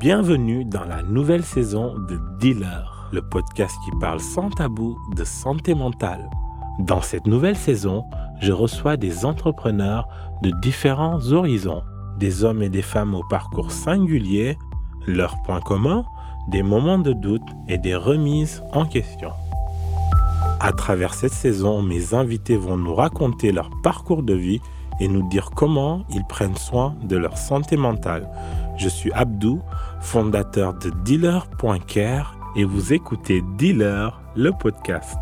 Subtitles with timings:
[0.00, 5.74] Bienvenue dans la nouvelle saison de Dealer, le podcast qui parle sans tabou de santé
[5.74, 6.30] mentale.
[6.78, 8.04] Dans cette nouvelle saison,
[8.40, 10.06] je reçois des entrepreneurs
[10.44, 11.82] de différents horizons,
[12.16, 14.56] des hommes et des femmes au parcours singulier,
[15.08, 16.04] leurs points communs,
[16.48, 19.32] des moments de doute et des remises en question.
[20.60, 24.60] À travers cette saison, mes invités vont nous raconter leur parcours de vie
[25.00, 28.28] et nous dire comment ils prennent soin de leur santé mentale.
[28.76, 29.62] Je suis Abdou,
[30.00, 35.16] fondateur de Dealer.care et vous écoutez Dealer, le podcast.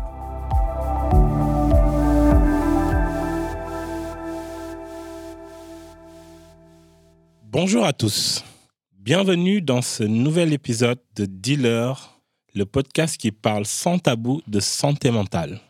[7.59, 8.43] Bonjour à tous.
[8.91, 12.19] Bienvenue dans ce nouvel épisode de Dealer,
[12.53, 15.61] le podcast qui parle sans tabou de santé mentale.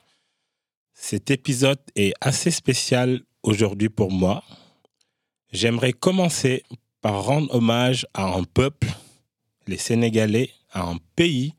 [0.93, 4.43] Cet épisode est assez spécial aujourd'hui pour moi.
[5.51, 6.63] J'aimerais commencer
[7.01, 8.87] par rendre hommage à un peuple,
[9.67, 11.53] les Sénégalais, à un pays,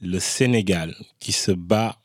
[0.00, 1.96] le Sénégal, qui se bat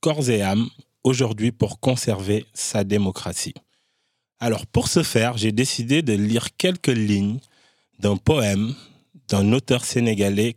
[0.00, 0.68] corps et âme
[1.02, 3.54] aujourd'hui pour conserver sa démocratie.
[4.40, 7.40] Alors pour ce faire, j'ai décidé de lire quelques lignes
[7.98, 8.74] d'un poème
[9.28, 10.54] d'un auteur sénégalais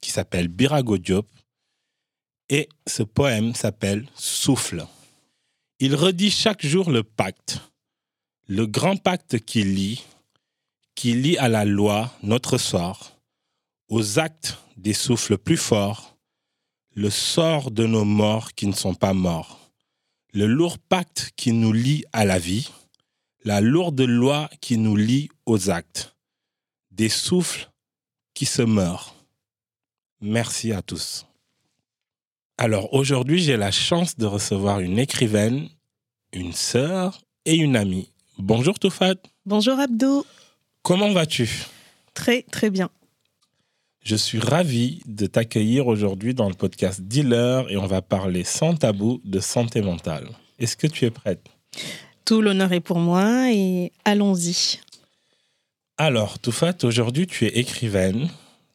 [0.00, 1.26] qui s'appelle Birago Diop.
[2.48, 4.84] Et ce poème s'appelle Souffle.
[5.84, 7.60] Il redit chaque jour le pacte,
[8.46, 10.04] le grand pacte qui lie,
[10.94, 13.20] qui lie à la loi notre sort,
[13.88, 16.16] aux actes des souffles plus forts,
[16.94, 19.58] le sort de nos morts qui ne sont pas morts,
[20.32, 22.70] le lourd pacte qui nous lie à la vie,
[23.42, 26.14] la lourde loi qui nous lie aux actes,
[26.92, 27.68] des souffles
[28.34, 29.16] qui se meurent.
[30.20, 31.26] Merci à tous.
[32.58, 35.68] Alors aujourd'hui, j'ai la chance de recevoir une écrivaine,
[36.32, 38.10] une sœur et une amie.
[38.38, 39.14] Bonjour Toufat.
[39.46, 40.24] Bonjour Abdou.
[40.82, 41.48] Comment vas-tu?
[42.14, 42.90] Très très bien.
[44.04, 48.74] Je suis ravi de t'accueillir aujourd'hui dans le podcast Dealer et on va parler sans
[48.74, 50.28] tabou de santé mentale.
[50.58, 51.46] Est-ce que tu es prête?
[52.24, 54.78] Tout l'honneur est pour moi et allons-y.
[55.96, 58.28] Alors, Toufat, aujourd'hui tu es écrivaine,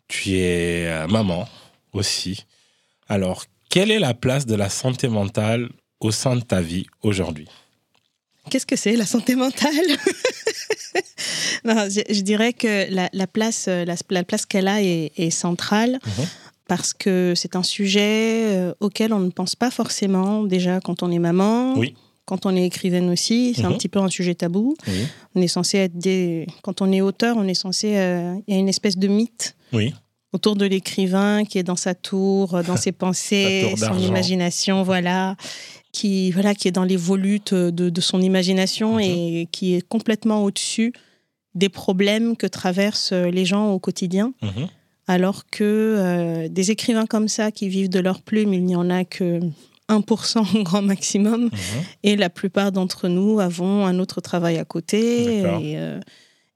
[0.08, 1.48] tu es euh, maman
[1.94, 2.46] aussi.
[3.08, 3.46] Alors,
[3.78, 7.48] quelle est la place de la santé mentale au sein de ta vie aujourd'hui?
[8.50, 9.72] Qu'est-ce que c'est la santé mentale?
[11.64, 16.00] Je, dirais que la, place, euh, la, place qu'elle a est, centrale.
[16.04, 16.26] Mhm.
[16.68, 21.12] Parce que c'est un sujet euh, auquel on ne pense pas forcément déjà quand on
[21.12, 21.94] est maman, oui.
[22.26, 23.78] quand on est écrivaine aussi, c'est un mhm.
[23.78, 24.76] petit peu un sujet tabou.
[25.36, 26.48] On est censé être des...
[26.64, 27.96] Quand on est auteur, on est censé...
[27.96, 29.94] Euh, il y a une espèce de mythe oui
[30.34, 35.36] autour de l'écrivain qui est dans sa tour, dans ses pensées, son imagination, voilà,
[35.92, 39.02] qui voilà, qui est dans les volutes de, son imagination mhm.
[39.02, 40.94] et qui est complètement au-dessus
[41.56, 44.34] des problèmes que traversent les gens au quotidien.
[44.42, 44.68] Mhm.
[45.08, 48.90] Alors que euh, des écrivains comme ça qui vivent de leur plume, il n'y en
[48.90, 49.40] a que
[49.90, 51.46] 1% au grand maximum.
[51.46, 51.52] Mhm.
[52.04, 55.38] Et la plupart d'entre nous avons un autre travail à côté.
[55.38, 55.44] Et,
[55.78, 56.00] euh,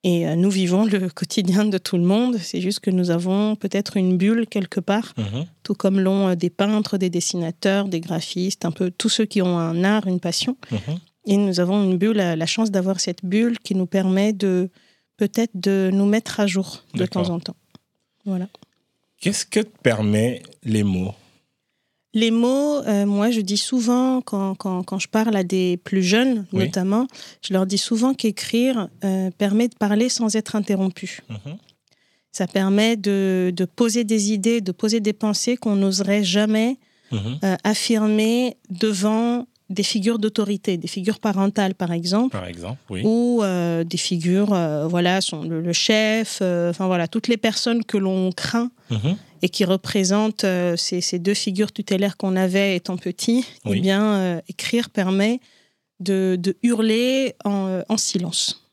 [0.04, 2.38] et euh, nous vivons le quotidien de tout le monde.
[2.38, 5.46] C'est juste que nous avons peut-être une bulle quelque part, mhm.
[5.64, 9.42] tout comme l'ont euh, des peintres, des dessinateurs, des graphistes, un peu tous ceux qui
[9.42, 10.58] ont un art, une passion.
[10.72, 11.00] Mhm.
[11.28, 14.72] Et nous avons une bulle, la chance d'avoir cette bulle qui nous permet de
[15.18, 17.56] peut-être de nous mettre à jour de temps en temps.
[18.26, 18.48] Voilà.
[19.20, 21.14] Qu'est-ce que permet les mots?
[22.14, 26.04] Les mots, euh, moi, je dis souvent, quand, quand, quand, je parle à des plus
[26.04, 27.08] jeunes, notamment,
[27.42, 31.22] je leur dis souvent qu'écrire euh, permet de parler sans être interrompu.
[31.30, 31.58] Mhm.
[32.34, 36.78] Ça permet de, de, poser des idées, de poser des pensées qu'on n'oserait jamais
[37.12, 37.40] mhm.
[37.44, 43.04] euh, affirmer devant des figures d'autorité, des figures parentales par exemple, par exemple oui.
[43.06, 43.42] ou
[43.86, 44.54] des figures,
[44.90, 49.66] voilà, sont le, chef, enfin voilà, toutes les personnes que l'on craint mhm et qui
[49.66, 55.40] représente euh, ces, deux figures tutélaires qu'on avait étant petit, eh bien, euh, écrire permet
[56.00, 58.70] de, hurler en, en silence.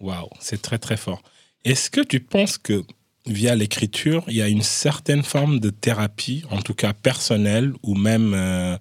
[0.00, 1.22] Waouh, c'est très très fort.
[1.64, 2.84] Est-ce que tu penses que
[3.26, 7.94] via l'écriture, il y a une certaine forme de thérapie, en tout cas personnelle, ou
[7.94, 8.76] même euh,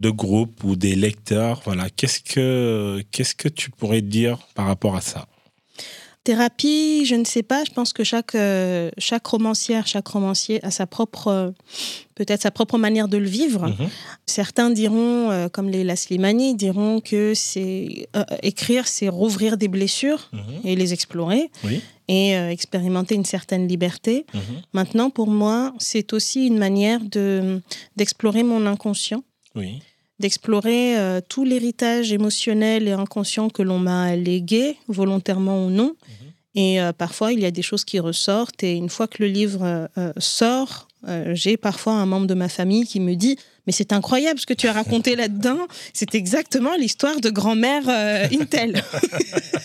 [0.00, 1.62] de groupe ou des lecteurs?
[1.64, 5.26] Voilà, qu'est-ce que qu'est-ce que tu pourrais dire par rapport à ça?
[6.28, 7.64] Thérapie, je ne sais pas.
[7.64, 11.54] Je pense que chaque, euh, chaque romancière, chaque romancier a sa propre,
[12.16, 13.68] peut-être sa propre manière de le vivre.
[13.68, 13.88] Mhm.
[14.26, 20.28] Certains diront, euh, comme les Slimani, diront que c'est euh, écrire, c'est rouvrir des blessures
[20.34, 20.40] mhm.
[20.64, 21.50] et les explorer.
[22.08, 24.26] Et expérimenter une certaine liberté.
[24.34, 24.40] Mhm.
[24.74, 27.62] Maintenant, pour moi, c'est aussi une manière de
[27.96, 29.22] d'explorer mon inconscient.
[29.54, 29.80] Oui
[30.18, 30.96] d'explorer
[31.28, 35.94] tout l'héritage émotionnel et inconscient que l'on m'a légué, volontairement ou non,
[36.54, 38.62] Et parfois, il y a des choses qui ressortent.
[38.64, 39.88] Et une fois que le livre
[40.18, 40.88] sort,
[41.32, 43.38] j'ai parfois un membre de ma famille qui me dit
[43.68, 45.58] mais c'est incroyable ce que tu as raconté là-dedans.
[45.92, 48.82] C'est exactement l'histoire de grand-mère euh, Intel.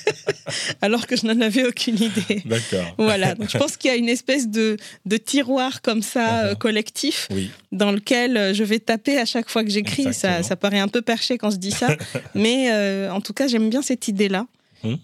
[0.82, 2.44] Alors que je n'en avais aucune idée.
[2.44, 2.94] D'accord.
[2.98, 3.34] Voilà.
[3.34, 7.30] Donc je pense qu'il y a une espèce de, de tiroir comme ça, euh, collectif,
[7.72, 10.14] dans lequel euh, je vais taper à chaque fois que j'écris.
[10.14, 11.96] Ça, ça, paraît un peu perché quand je dis ça.
[12.36, 12.74] mais
[13.08, 14.48] en tout cas, j'aime bien cette idée-là.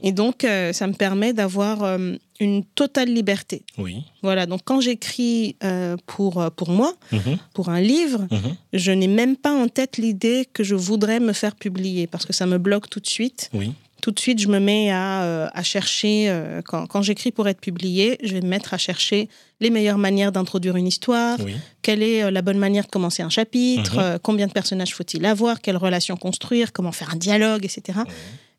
[0.01, 1.97] Et donc, ça me permet d'avoir
[2.39, 3.63] une totale liberté.
[3.77, 4.03] Oui.
[4.23, 7.37] Voilà, donc quand j'écris euh, pour, euh, pour moi, mhm.
[7.53, 8.55] pour un livre, mhm.
[8.73, 12.33] je n'ai même pas en tête l'idée que je voudrais me faire publier parce que
[12.33, 13.49] ça me bloque tout de suite.
[13.53, 13.73] Oui.
[14.01, 16.33] Tout de suite, je me mets à, euh, à chercher,
[16.63, 19.27] quand, quand j'écris pour être publié, je vais me mettre à chercher
[19.59, 21.37] les meilleures manières d'introduire une histoire,
[21.81, 24.19] quelle est la bonne manière de commencer un chapitre, mhm.
[24.19, 27.99] combien de personnages faut-il avoir, quelle relation construire, comment faire un dialogue, etc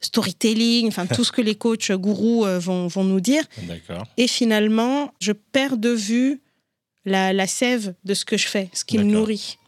[0.00, 3.44] storytelling, enfin tout ce que les coachs gourous euh, vont, vont nous dire.
[4.16, 6.40] Et finalement, je perds de vue
[7.04, 9.58] la, la, sève de ce que je fais, ce qui me nourrit.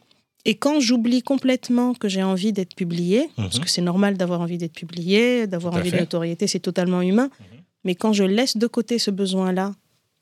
[0.44, 3.64] Et quand j'oublie complètement que j'ai envie d'être publié, parce mhm.
[3.64, 7.60] que c'est normal d'avoir envie d'être publié, d'avoir envie de notoriété, c'est totalement humain, mhm.
[7.84, 9.72] mais quand je laisse de côté ce besoin-là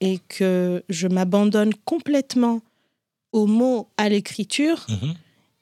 [0.01, 2.61] et que je m'abandonne complètement
[3.33, 5.15] aux mots, à l'écriture, mhm.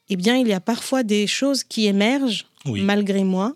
[0.09, 3.55] eh bien, il y a parfois des choses qui émergent malgré moi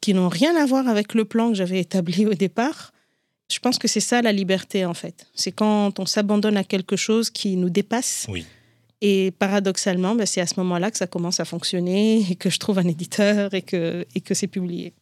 [0.00, 2.92] qui n'ont rien à voir avec le plan que j'avais établi au départ.
[3.50, 5.26] Je pense que c'est ça la liberté en fait.
[5.34, 8.26] C'est quand on s'abandonne à quelque chose qui nous dépasse.
[8.28, 8.44] Oui.
[9.00, 12.58] Et paradoxalement, ben, c'est à ce moment-là que ça commence à fonctionner et que je
[12.58, 14.92] trouve un éditeur et que, et que c'est publié.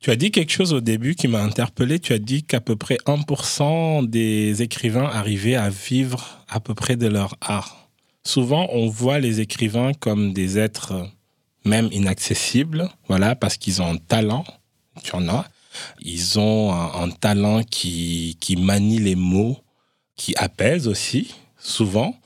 [0.00, 1.98] Tu as dit quelque chose au début qui m'a interpellé.
[2.00, 6.96] Tu as dit qu'à peu près 1% des écrivains arrivaient à vivre à peu près
[6.96, 7.88] de leur art.
[8.24, 11.08] Souvent, on voit les écrivains comme des êtres
[11.66, 14.44] même inaccessibles, voilà, parce qu'ils ont un talent,
[15.02, 15.46] tu en as.
[16.00, 19.58] Ils ont un, talent qui, qui manie les mots,
[20.16, 22.18] qui apaise aussi, souvent.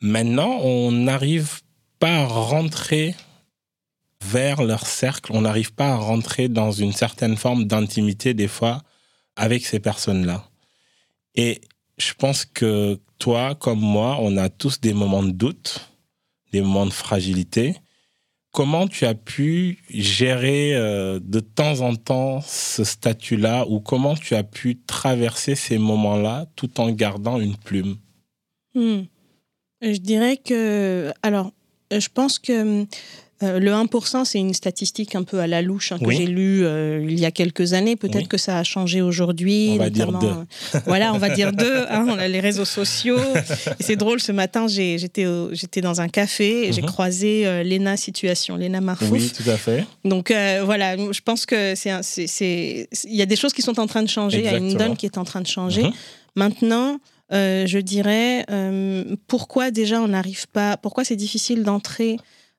[0.00, 1.62] Maintenant, on n'arrive
[1.98, 3.16] pas à rentrer
[4.22, 8.82] vers leur cercle, on n'arrive pas à rentrer dans une certaine forme d'intimité des fois
[9.34, 10.48] avec ces personnes-là.
[11.34, 11.60] Et
[11.98, 15.90] je pense que toi, comme moi, on a tous des moments de doute,
[16.52, 17.74] des moments de fragilité
[18.58, 24.34] comment tu as pu gérer euh, de temps en temps ce statut-là ou comment tu
[24.34, 27.98] as pu traverser ces moments-là tout en gardant une plume?
[28.74, 29.02] Hmm.
[29.80, 31.52] Je dirais que, alors,
[31.92, 32.84] je pense que
[33.42, 36.64] euh, le 1%, c'est une statistique un peu à la louche hein, que j'ai lue
[36.64, 37.94] euh, il y a quelques années.
[37.94, 39.70] Peut-être que ça a changé aujourd'hui.
[39.74, 40.26] On va dire deux.
[40.26, 41.84] Euh, voilà, on va dire deux.
[41.88, 43.20] Hein, on a les réseaux sociaux.
[43.78, 46.88] c'est drôle, ce matin, j'étais dans un café et j'ai mhm.
[46.88, 49.10] croisé Léna Situation, Léna Marfouf.
[49.10, 49.86] Oui, tout à fait.
[50.04, 50.32] Donc
[50.64, 54.08] voilà, je pense que c'est il y a des choses qui sont en train de
[54.08, 54.38] changer.
[54.38, 55.84] Il y a une donne qui est en train de changer.
[55.84, 55.92] Mhm.
[56.34, 56.98] Maintenant,
[57.30, 58.44] je dirais
[59.28, 62.16] pourquoi déjà on n'arrive pas, pourquoi c'est difficile d'entrer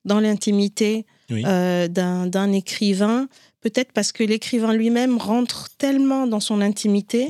[0.09, 3.29] dans l'intimité euh, d'un écrivain,
[3.61, 7.27] peut-être parce que l'écrivain lui-même rentre tellement dans son intimité.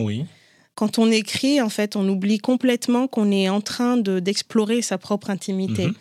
[0.76, 5.30] Quand on écrit, en fait, on oublie complètement qu'on est en train d'explorer sa propre
[5.30, 5.88] intimité.
[5.88, 5.94] Mhm.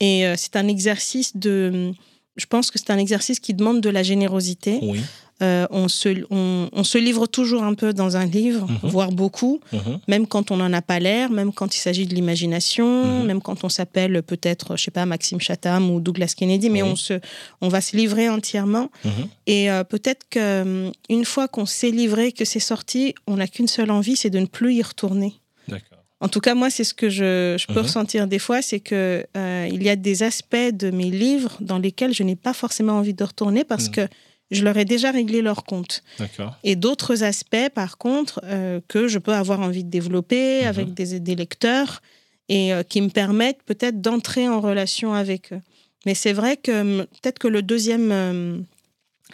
[0.00, 1.92] Et euh, c'est un exercice de...
[2.36, 4.78] Je pense que c'est un exercice qui demande de la générosité.
[4.82, 5.00] Oui.
[5.42, 8.90] Euh, on, se, on, se livre toujours un peu dans un livre, mhm.
[8.90, 9.98] voire beaucoup, mhm.
[10.06, 13.26] même quand on n'en a pas l'air, même quand il s'agit de l'imagination, mhm.
[13.26, 16.94] même quand on s'appelle peut-être, je sais pas, Maxime Chatham ou Douglas Kennedy, mais on,
[16.94, 17.14] se,
[17.60, 18.90] on va se livrer entièrement.
[19.46, 23.68] Et euh, peut-être qu'une euh, fois qu'on s'est livré, que c'est sorti, on n'a qu'une
[23.68, 25.34] seule envie, c'est de ne plus y retourner.
[26.20, 29.82] En tout cas, moi, c'est ce que je, peux ressentir des fois, c'est que il
[29.82, 33.24] y a des aspects de mes livres dans lesquels je n'ai pas forcément envie de
[33.24, 34.06] retourner parce que
[34.50, 36.02] je leur ai déjà réglé leur compte.
[36.62, 40.68] Et d'autres aspects, par contre, euh, que je peux avoir envie de développer mhm.
[40.68, 42.02] avec des, des, lecteurs
[42.48, 45.60] et euh, qui me permettent peut-être d'entrer en relation avec eux.
[46.06, 48.58] Mais c'est vrai que hum, peut-être que le deuxième, euh,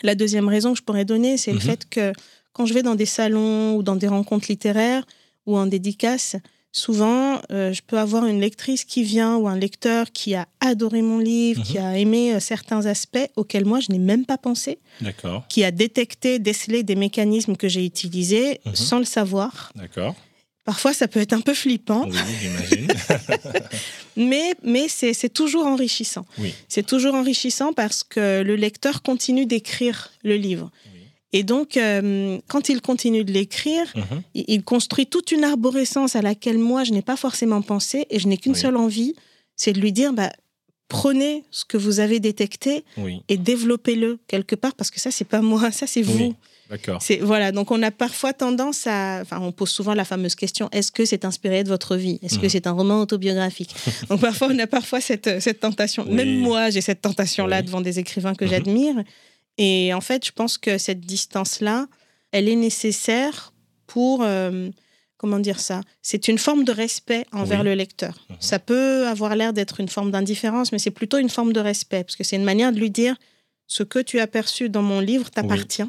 [0.03, 1.63] la deuxième raison que je pourrais donner, c'est le mhm.
[1.63, 2.13] fait que
[2.53, 5.05] quand je vais dans des salons ou dans des rencontres littéraires
[5.47, 6.37] ou en dédicace,
[6.73, 11.03] souvent, euh, je peux avoir une lectrice qui vient ou un lecteur qui a adoré
[11.03, 11.85] mon livre, qui mhm.
[11.85, 14.79] a aimé euh, certains aspects auxquels moi je n'ai même pas pensé,
[15.49, 18.75] qui a détecté, décelé des mécanismes que j'ai utilisés mhm.
[18.75, 19.73] sans le savoir.
[19.75, 20.15] D'accord.
[20.65, 22.07] Parfois, ça peut être un peu flippant.
[22.07, 22.93] Oui, j'imagine.
[24.17, 26.27] mais mais c'est toujours enrichissant.
[26.39, 26.55] Oui.
[26.69, 30.71] C'est toujours enrichissant parce que le lecteur continue d'écrire le livre.
[31.33, 34.23] Et donc, euh, quand il continue de l'écrire, mhm.
[34.35, 38.27] il, construit toute une arborescence à laquelle moi, je n'ai pas forcément pensé et je
[38.27, 39.15] n'ai qu'une seule envie,
[39.55, 40.31] c'est de lui dire, bah,
[40.89, 42.85] prenez ce que vous avez détecté
[43.29, 46.35] et développez-le quelque part, parce que ça, c'est pas moi, ça, c'est vous.
[46.69, 47.03] D'accord.
[47.23, 50.93] Voilà, donc on a parfois tendance à, enfin, on pose souvent la fameuse question est-ce
[50.93, 52.21] que c'est inspiré de votre vie?
[52.23, 52.49] Est-ce que mhm.
[52.49, 53.75] c'est un roman autobiographique?
[54.09, 56.05] Donc parfois on a parfois cette, cette tentation.
[56.05, 58.51] Même moi, j'ai cette tentation-là devant des écrivains que mhm.
[58.53, 58.95] j'admire.
[59.59, 61.87] Et en fait, je pense que cette distance-là,
[62.33, 63.53] elle est nécessaire
[63.87, 64.71] pour euh,
[65.17, 65.83] comment dire ça?
[66.01, 68.25] C'est une forme de respect envers le lecteur.
[68.31, 68.37] Mhm.
[68.41, 72.05] Ça peut avoir l'air d'être une forme d'indifférence, mais c'est plutôt une forme de respect,
[72.05, 73.17] parce que c'est une manière de lui dire
[73.67, 75.89] ce que tu as perçu dans mon livre t'appartient.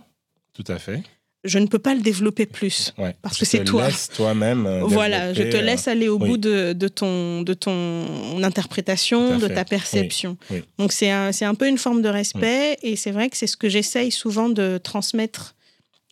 [0.54, 1.02] tout à fait.
[1.44, 2.94] Je ne peux pas le développer plus
[3.24, 3.90] parce que c'est toi.
[4.14, 4.68] toi-même.
[4.68, 9.48] Euh, voilà, je te euh, laisse aller au bout de, ton, de ton interprétation, de
[9.48, 10.38] ta perception.
[10.78, 13.58] Donc c'est un, un, peu une forme de respect et c'est vrai que c'est ce
[13.58, 15.56] que j'essaye souvent de transmettre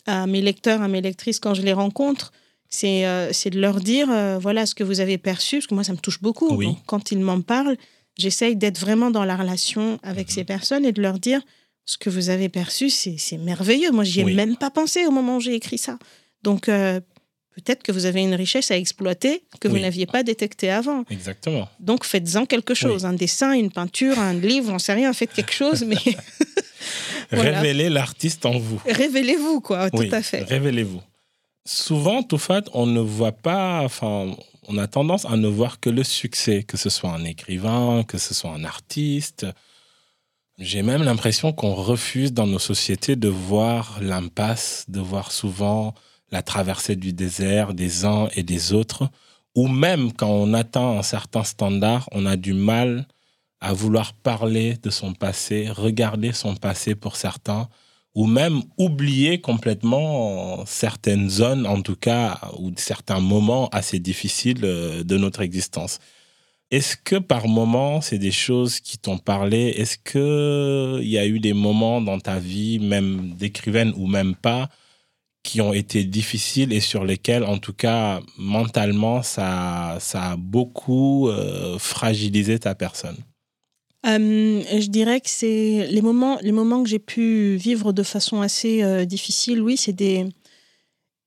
[0.07, 2.31] à mes lecteurs, à mes lectrices quand je les rencontre
[2.71, 4.09] c'est euh, de leur dire
[4.39, 6.61] voilà ce que vous avez perçu, parce que moi, ça me touche beaucoup.
[6.85, 7.75] quand ils m'en parlent,
[8.17, 10.33] j'essaye d'être vraiment dans la relation avec mhm.
[10.33, 11.41] ces personnes et de leur dire
[11.89, 13.91] ce que vous avez perçu, c'est merveilleux.
[13.91, 15.97] Moi, j'y ai même pas pensé au moment où j'ai écrit ça.
[16.43, 16.99] Donc, euh,
[17.55, 21.03] peut-être que vous avez une richesse à exploiter que vous n'aviez pas détectée avant.
[21.09, 21.67] Exactement.
[21.79, 23.05] Donc, faites-en quelque chose.
[23.05, 25.97] Un dessin, une peinture, un livre, on sait rien, faites quelque chose, mais.
[27.31, 28.79] Révélez l'artiste en vous.
[28.85, 30.43] Révélez-vous, quoi, tout à fait.
[30.43, 31.01] Révélez-vous
[31.65, 34.35] souvent, tout fait, on ne voit pas, enfin,
[34.67, 38.17] on a tendance à ne voir que le succès, que ce soit un écrivain, que
[38.17, 39.45] ce soit un artiste.
[40.59, 45.93] J'ai même l'impression qu'on refuse dans nos sociétés de voir l'impasse, de voir souvent
[46.31, 49.09] la traversée du désert des uns et des autres,
[49.55, 53.07] ou même quand on atteint un certain standard, on a du mal
[53.61, 57.69] à vouloir parler de son passé, regarder son passé pour certains,
[58.13, 65.03] ou même oublier complètement certaines zones, en tout cas, ou certains moments assez difficiles euh,
[65.03, 65.99] de notre existence.
[66.71, 69.73] Est-ce que par moment, c'est des choses qui t'ont parlé?
[69.75, 74.69] Est-ce qu'il y a eu des moments dans ta vie, même d'écrivaine ou même pas,
[75.41, 81.27] qui ont été difficiles et sur lesquels, en tout cas, mentalement, ça, ça a beaucoup
[81.29, 83.17] euh, fragilisé ta personne?
[84.05, 88.41] Euh, je dirais que c'est les moments, les moments que j'ai pu vivre de façon
[88.41, 89.61] assez euh, difficile.
[89.61, 90.25] Oui, c'est des,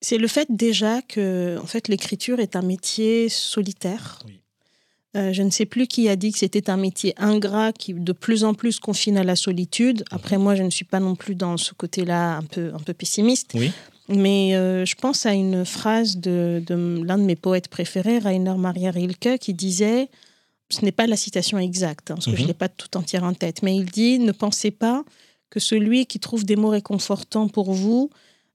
[0.00, 4.20] c'est le fait déjà que en fait l'écriture est un métier solitaire.
[5.14, 8.12] Euh, je ne sais plus qui a dit que c'était un métier ingrat qui de
[8.12, 10.04] plus en plus confine à la solitude.
[10.10, 12.94] Après, moi, je ne suis pas non plus dans ce côté-là un peu, un peu
[12.94, 13.50] pessimiste.
[13.54, 13.72] Oui.
[14.08, 18.90] Mais je pense à une phrase de, de l'un de mes poètes préférés, Rainer Maria
[18.90, 20.08] Rilke, qui disait
[20.72, 22.48] ce n'est pas la citation exacte, hein, parce que je ne mhm.
[22.48, 25.04] l'ai pas tout entière en tête, mais il dit Ne pensez pas
[25.50, 28.10] que celui qui trouve des mots réconfortants pour vous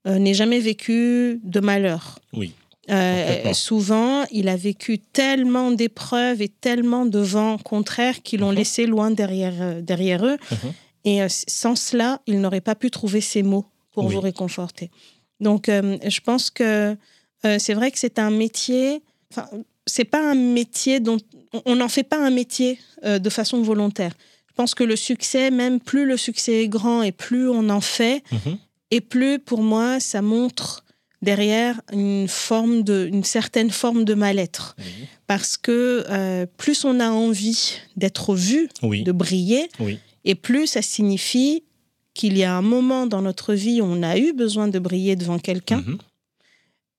[0.07, 2.19] euh, n'ait jamais vécu de malheur.
[2.33, 2.53] Oui.
[2.89, 8.57] Euh, souvent, il a vécu tellement d'épreuves et tellement de vents contraires qui l'ont mhm.
[8.57, 10.37] laissé loin derrière, euh, derrière eux.
[10.51, 10.73] Mhm.
[11.05, 14.91] Et sans cela, il n'aurait pas pu trouver ces mots pour vous réconforter.
[15.39, 16.97] Donc, je pense que
[17.43, 19.01] c'est vrai que c'est un métier.
[19.85, 21.17] C'est pas un métier dont
[21.65, 24.13] on n'en fait pas un métier euh, de façon volontaire.
[24.47, 27.81] Je pense que le succès, même plus le succès est grand et plus on en
[27.81, 28.57] fait, mhm.
[28.91, 30.83] et plus pour moi ça montre
[31.21, 34.75] derrière une forme de, une certaine forme de mal-être,
[35.25, 39.69] parce que euh, plus on a envie d'être vu, de briller,
[40.25, 41.63] et plus ça signifie
[42.13, 45.15] qu'il y a un moment dans notre vie où on a eu besoin de briller
[45.15, 45.97] devant quelqu'un mhm.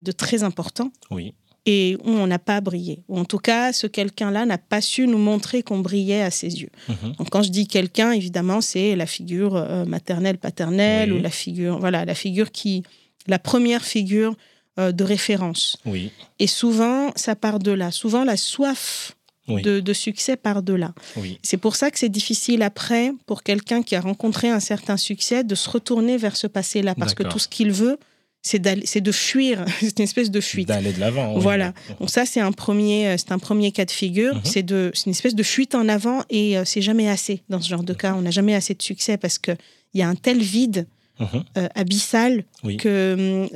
[0.02, 0.92] de très important.
[1.10, 1.34] Oui
[1.68, 3.02] et où on n'a pas brillé.
[3.08, 6.62] Ou en tout cas, ce quelqu'un-là n'a pas su nous montrer qu'on brillait à ses
[6.62, 6.70] yeux.
[6.88, 7.12] Mhm.
[7.18, 11.78] Donc, quand je dis quelqu'un, évidemment, c'est la figure euh, maternelle, paternelle, ou la figure,
[11.78, 12.84] voilà, la figure qui,
[13.28, 14.34] la première figure
[14.78, 15.78] euh, de référence.
[15.86, 16.10] Oui.
[16.38, 17.90] Et souvent, ça part de là.
[17.90, 19.14] Souvent, la soif
[19.48, 20.92] de, de, succès part de là.
[21.16, 21.38] Oui.
[21.42, 25.42] C'est pour ça que c'est difficile après, pour quelqu'un qui a rencontré un certain succès,
[25.42, 27.98] de se retourner vers ce passé-là, parce que tout ce qu'il veut,
[28.42, 28.60] c'est
[29.00, 30.68] de fuir, c'est une espèce de fuite.
[30.68, 31.38] D'aller de l'avant.
[31.38, 31.72] Voilà.
[32.00, 34.34] Donc ça, c'est un premier, euh, c'est un premier cas de figure.
[34.34, 34.40] Mhm.
[34.44, 37.68] C'est de, une espèce de fuite en avant et euh, c'est jamais assez dans ce
[37.68, 38.14] genre de cas.
[38.14, 39.52] On n'a jamais assez de succès parce que
[39.94, 40.86] il y a un tel vide
[41.20, 41.44] mhm.
[41.56, 42.44] euh, abyssal
[42.78, 43.48] que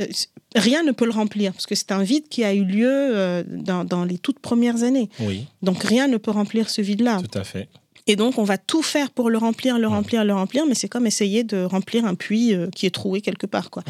[0.54, 3.84] rien ne peut le remplir parce que c'est un vide qui a eu lieu dans,
[3.84, 5.08] dans, les toutes premières années.
[5.20, 5.46] Oui.
[5.62, 7.20] Donc rien ne peut remplir ce vide-là.
[7.22, 7.68] Tout à fait.
[8.06, 10.88] Et donc, on va tout faire pour le remplir, le remplir, le remplir, mais c'est
[10.88, 13.70] comme essayer de remplir un puits euh, qui est troué quelque part.
[13.70, 13.84] Quoi.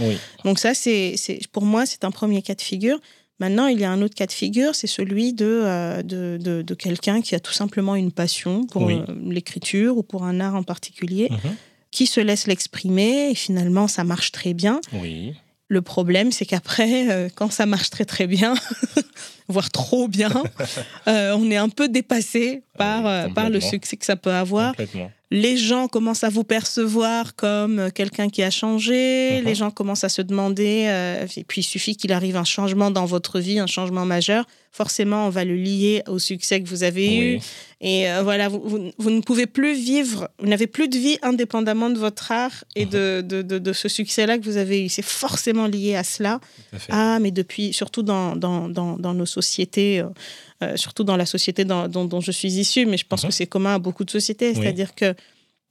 [0.44, 1.16] Donc ça, c'est,
[1.50, 3.00] pour moi, c'est un premier cas de figure.
[3.40, 6.74] Maintenant, il y a un autre cas de figure, c'est celui de, euh, de, de,
[6.74, 10.62] quelqu'un qui a tout simplement une passion pour euh, l'écriture ou pour un art en
[10.62, 11.56] particulier, mhm.
[11.92, 14.80] Qui se laisse l'exprimer et finalement, ça marche très bien.
[14.94, 15.34] Oui.
[15.68, 18.54] Le problème, c'est qu'après, quand ça marche très très bien,
[19.48, 20.30] voire trop bien.
[21.06, 24.74] on est un peu dépassé par, par le succès que ça peut avoir
[25.32, 29.46] les gens commencent à vous percevoir comme quelqu'un qui a changé, mhm.
[29.46, 32.90] les gens commencent à se demander, euh, et puis il suffit qu'il arrive un changement
[32.90, 36.82] dans votre vie, un changement majeur, forcément on va le lier au succès que vous
[36.82, 37.40] avez eu.
[37.80, 41.98] Et euh, voilà, vous, ne pouvez plus vivre, vous n'avez plus de vie indépendamment de
[41.98, 42.90] votre art et mhm.
[43.22, 44.88] de, de, ce succès-là que vous avez eu.
[44.90, 46.40] C'est forcément lié à cela.
[46.90, 50.00] ah, mais depuis, surtout dans, dans, dans, nos sociétés.
[50.00, 50.08] Euh,
[50.62, 53.30] euh, surtout dans la société dont, je suis issue, mais je pense mhm.
[53.30, 54.54] que c'est commun à beaucoup de sociétés.
[54.54, 55.14] C'est-à-dire que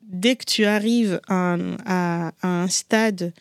[0.01, 3.33] dès que tu arrives à, un stade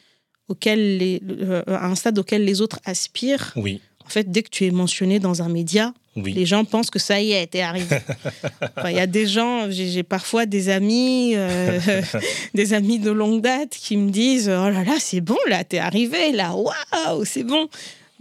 [0.48, 3.80] auquel les, euh, un stade auquel les autres aspirent, oui.
[4.04, 7.20] en fait, dès que tu es mentionné dans un média, les gens pensent que ça
[7.20, 7.96] y est, t'es arrivé.
[8.84, 11.80] Il y a des gens, j'ai parfois des amis, euh,
[12.54, 15.78] des amis de longue date qui me disent Oh là là, c'est bon, là, t'es
[15.78, 17.68] arrivé, là, waouh, c'est bon.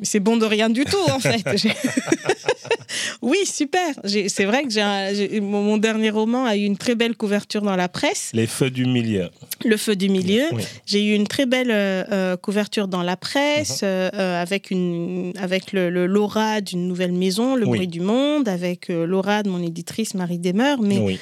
[0.01, 1.43] C'est bon de rien du tout, en fait.
[3.21, 3.95] oui, super.
[4.03, 8.31] C'est vrai que mon dernier roman a eu une très belle couverture dans la presse.
[8.33, 9.29] Les feux du milieu.
[9.65, 10.43] Le feu du milieu.
[10.85, 14.11] J'ai eu une très belle euh, euh, couverture dans la presse uh-huh.
[14.13, 19.43] euh, avec, une, avec le, Laura d'une nouvelle maison, Le bruit du monde, avec Laura
[19.43, 20.75] de mon éditrice Marie Demer.
[20.81, 21.17] Mais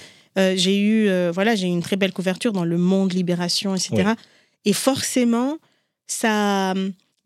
[0.55, 4.12] j'ai eu, voilà, j'ai eu une très belle couverture dans Le Monde, Libération, etc.
[4.65, 5.57] Et forcément,
[6.05, 6.74] ça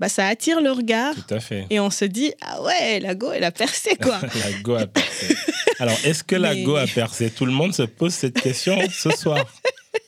[0.01, 1.13] bah, ça attire le regard.
[1.13, 1.67] Tout à fait.
[1.69, 4.19] Et on se dit, ah ouais, la Go, elle a percé, quoi.
[4.21, 5.35] la Go a percé.
[5.77, 7.29] Alors, est-ce que la Go a percé?
[7.29, 9.45] Tout le monde se pose cette question ce soir.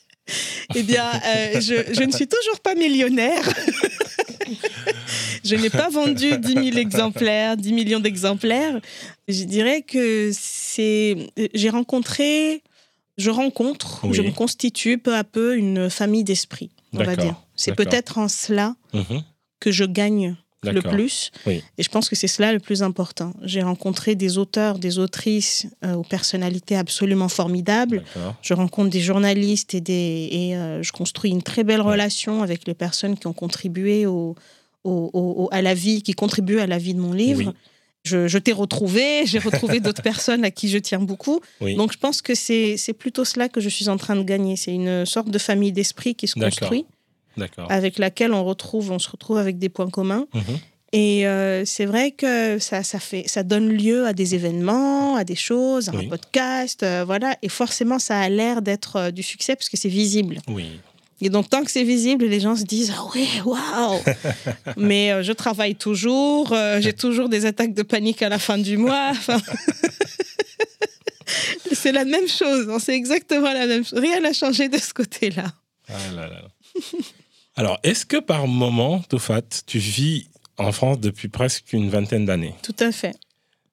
[0.75, 3.43] eh bien, euh, je, je, ne suis toujours pas millionnaire.
[5.45, 8.81] je n'ai pas vendu 10 000 exemplaires, 10 millions d'exemplaires.
[9.27, 11.17] Je dirais que c'est.
[11.53, 12.63] J'ai rencontré.
[13.19, 17.35] Je rencontre, je me constitue peu à peu une famille d'esprit, on va dire.
[17.55, 19.19] C'est peut-être en cela mm
[19.63, 21.32] que je gagne le plus.
[21.48, 23.34] Et je pense que c'est cela le plus important.
[23.41, 28.03] J'ai rencontré des auteurs, des autrices euh, aux personnalités absolument formidables.
[28.41, 32.67] Je rencontre des journalistes et, des, et euh, je construis une très belle relation avec
[32.67, 34.36] les personnes qui ont contribué au,
[34.84, 37.53] au, à la vie, qui contribuent à la vie de mon livre.
[38.03, 41.39] Je, je t'ai retrouvé, j'ai retrouvé d'autres personnes à qui je tiens beaucoup.
[41.62, 44.55] Donc je pense que c'est plutôt cela que je suis en train de gagner.
[44.57, 46.85] C'est une sorte de famille d'esprit qui se construit
[47.69, 50.27] avec laquelle on retrouve, on se retrouve avec des points communs.
[50.33, 50.59] Mhm.
[50.93, 55.24] Et euh, c'est vrai que ça, ça, fait, ça donne lieu à des événements, à
[55.24, 57.35] des choses, à un podcast, euh, voilà.
[57.41, 60.37] Et forcément, ça a l'air d'être euh, du succès parce que c'est visible.
[60.48, 60.79] Oui.
[61.19, 64.01] Et donc, tant que c'est visible, les gens se disent Ah ouais, waouh
[64.77, 69.13] Mais je travaille toujours, j'ai toujours des attaques de panique à la fin du mois.
[71.72, 74.00] c'est la même chose, c'est exactement la même chose.
[74.00, 75.46] Rien n'a changé de ce côté-là.
[75.87, 76.41] Ah là là.
[77.55, 82.55] Alors, est-ce que par moment, Tofat, tu vis en France depuis presque une vingtaine d'années?
[82.63, 83.16] Tout à fait.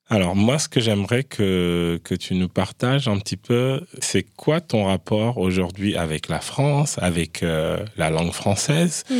[0.09, 4.61] Alors, moi, ce que j'aimerais que, que tu nous partages un petit peu, c'est quoi
[4.61, 9.15] ton rapport aujourd'hui avec la France, avec euh, la langue française, hmm.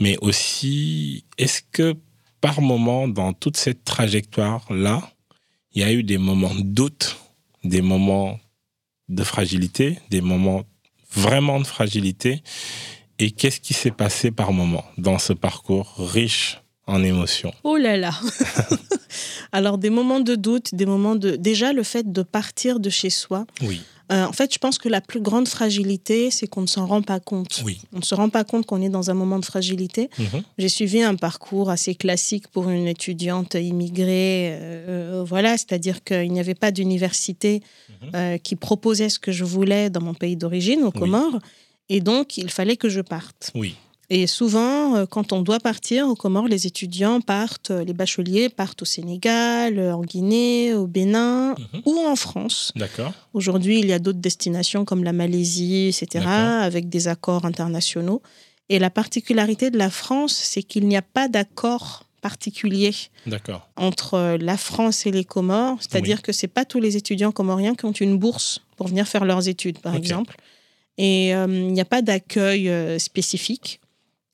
[0.00, 1.94] mais aussi, est-ce que
[2.40, 5.10] par moment, dans toute cette trajectoire-là,
[5.72, 7.16] il y a eu des moments de doute,
[7.64, 8.38] des moments
[9.08, 10.62] de fragilité, des moments
[11.10, 12.42] vraiment de fragilité?
[13.18, 17.52] Et qu'est-ce qui s'est passé par moment dans ce parcours riche en émotions?
[17.64, 18.12] Oh là là
[19.52, 21.36] Alors des moments de doute, des moments de...
[21.36, 23.46] Déjà le fait de partir de chez soi.
[23.62, 23.80] Oui.
[24.10, 27.02] Euh, en fait, je pense que la plus grande fragilité, c'est qu'on ne s'en rend
[27.02, 27.62] pas compte.
[27.64, 27.80] Oui.
[27.92, 30.08] On ne se rend pas compte qu'on est dans un moment de fragilité.
[30.18, 30.42] Mhm.
[30.56, 34.50] J'ai suivi un parcours assez classique pour une étudiante immigrée.
[34.52, 37.60] Euh, voilà, c'est-à-dire qu'il n'y avait pas d'université
[38.02, 38.10] mhm.
[38.14, 41.38] euh, qui proposait ce que je voulais dans mon pays d'origine, aux Comores.
[41.88, 43.50] Et donc, il fallait que je parte.
[43.54, 43.76] Oui.
[44.10, 48.48] Et souvent, euh, quand on doit partir aux Comores, les étudiants partent, euh, les bacheliers
[48.48, 51.82] partent au Sénégal, euh, en Guinée, au Bénin mhm.
[51.84, 52.72] ou en France.
[52.74, 53.12] D'accord.
[53.34, 58.22] Aujourd'hui, il y a d'autres destinations comme la Malaisie, etc., avec des accords internationaux.
[58.70, 62.92] Et la particularité de la France, c'est qu'il n'y a pas d'accord particulier
[63.76, 65.78] entre la France et les Comores.
[65.80, 69.06] C'est-à-dire que ce n'est pas tous les étudiants comoriens qui ont une bourse pour venir
[69.06, 70.36] faire leurs études, par exemple.
[70.98, 73.80] Et euh, il n'y a pas d'accueil euh, spécifique.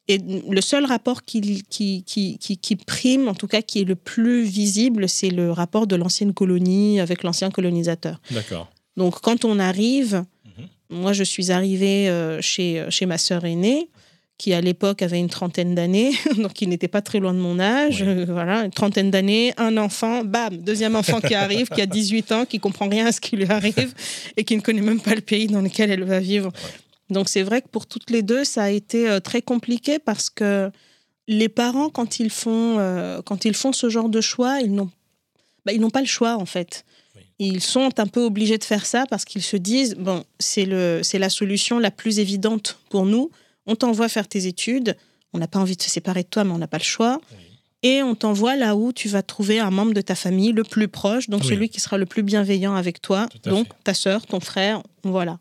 [0.08, 3.96] Et le seul rapport qui, qui, qui, qui, prime, en tout cas qui est le
[3.96, 8.20] plus visible, c'est le rapport de l'ancienne colonie avec l'ancien colonisateur.
[8.30, 8.70] D'accord.
[8.96, 10.98] Donc quand on arrive, mhm.
[11.00, 13.88] moi je suis arrivée euh, chez, chez ma sœur aînée,
[14.36, 17.60] qui à l'époque avait une trentaine d'années, donc il n'était pas très loin de mon
[17.60, 18.02] âge.
[18.02, 22.32] Euh, voilà, une trentaine d'années, un enfant, bam, deuxième enfant qui arrive, qui a 18
[22.32, 23.94] ans, qui comprend rien à ce qui lui arrive
[24.36, 26.52] et qui ne connaît même pas le pays dans lequel elle va vivre.
[27.10, 30.30] Donc c'est vrai que pour toutes les deux, ça a été euh, très compliqué parce
[30.30, 30.70] que
[31.28, 34.90] les parents, quand ils font, euh, quand ils font ce genre de choix, ils n'ont
[35.64, 36.84] bah, ils n'ont pas le choix en fait.
[37.38, 41.00] Ils sont un peu obligés de faire ça parce qu'ils se disent bon, c'est le,
[41.02, 43.30] c'est la solution la plus évidente pour nous.
[43.66, 44.96] On t'envoie faire tes études.
[45.32, 47.20] On n'a pas envie de se séparer de toi, mais on n'a pas le choix.
[47.84, 50.88] Et on t'envoie là où tu vas trouver un membre de ta famille le plus
[50.88, 54.82] proche, donc celui qui sera le plus bienveillant avec toi, donc ta sœur, ton frère,
[55.02, 55.38] voilà.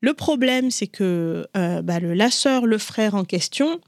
[0.00, 3.80] Le problème, c'est que euh, bah, le, la sœur, le frère en question, mhm.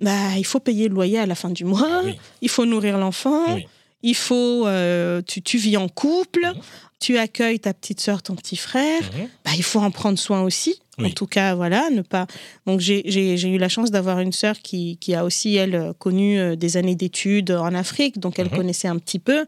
[0.00, 2.02] bah, il faut payer le loyer à la fin du mois,
[2.40, 3.56] il faut nourrir l'enfant,
[4.02, 6.60] il faut, euh, tu, tu, vis en couple, mhm.
[6.98, 9.28] tu accueilles ta petite sœur, ton petit frère, mhm.
[9.44, 10.81] bah, il faut en prendre soin aussi.
[10.98, 12.26] En tout cas, voilà, ne pas.
[12.66, 16.54] Donc, j'ai eu la chance d'avoir une sœur qui, qui, a aussi, elle, connu euh,
[16.54, 19.46] des années d'études en Afrique, donc elle connaissait un petit peu.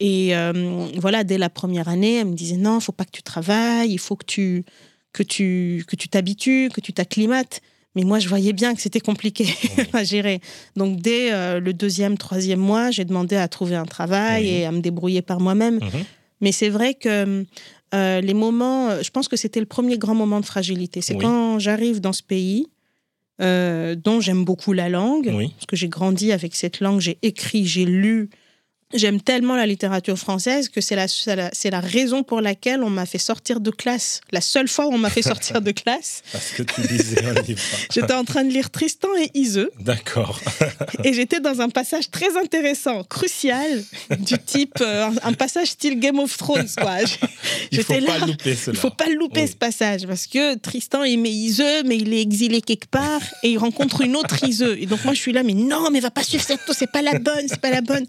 [0.00, 3.12] Et euh, voilà, dès la première année, elle me disait non, il faut pas que
[3.12, 4.64] tu travailles, il faut que tu
[5.12, 7.60] que tu que tu t'habitues, que tu t'acclimates.
[7.96, 9.46] Mais moi, je voyais bien que c'était compliqué
[9.92, 10.40] à gérer.
[10.74, 14.72] Donc, dès euh, le deuxième, troisième mois, j'ai demandé à trouver un travail et à
[14.72, 15.76] me débrouiller par moi-même.
[15.76, 16.04] Mhm.
[16.40, 17.46] Mais c'est vrai que
[17.94, 21.00] euh, les moments, je pense que c'était le premier grand moment de fragilité.
[21.00, 22.66] C'est quand j'arrive dans ce pays,
[23.40, 27.66] euh, dont j'aime beaucoup la langue, parce que j'ai grandi avec cette langue, j'ai écrit,
[27.66, 28.30] j'ai lu,
[28.94, 33.06] J'aime tellement la littérature française que c'est la, c'est la raison pour laquelle on m'a
[33.06, 34.20] fait sortir de classe.
[34.30, 36.22] La seule fois où on m'a fait sortir de classe.
[36.32, 37.60] Parce que tu lisais un livre.
[37.92, 39.70] j'étais en train de lire Tristan et Iseux.
[39.80, 40.40] D'accord.
[41.04, 43.82] et j'étais dans un passage très intéressant, crucial,
[44.18, 46.68] du type euh, un passage style Game of Thrones.
[46.76, 46.98] Quoi.
[47.72, 48.76] Il faut pas louper cela.
[48.76, 52.60] Il faut pas louper ce passage parce que Tristan aimait Iseux, mais il est exilé
[52.60, 54.80] quelque part et il rencontre une autre Iseux.
[54.80, 57.02] Et donc moi je suis là, mais non, mais va pas suivre cette c'est pas
[57.02, 58.06] la bonne, c'est pas la bonne.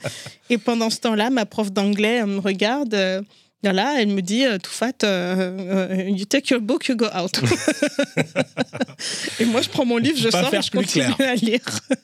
[0.49, 2.93] Et pendant ce temps-là, ma prof d'anglais me regarde.
[2.93, 3.21] Euh,
[3.63, 7.41] voilà, elle me dit, euh, tout fat, euh, you take your book, you go out.
[9.39, 11.61] et moi, je prends mon livre, je sors et je continue à lire.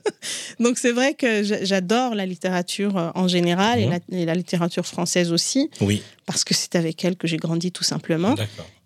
[0.60, 4.26] Donc, c'est vrai que j'adore la littérature en général et, mhm.
[4.26, 5.70] la, littérature française aussi.
[5.82, 6.02] Oui.
[6.26, 8.34] Parce que c'est avec elle que j'ai grandi tout simplement.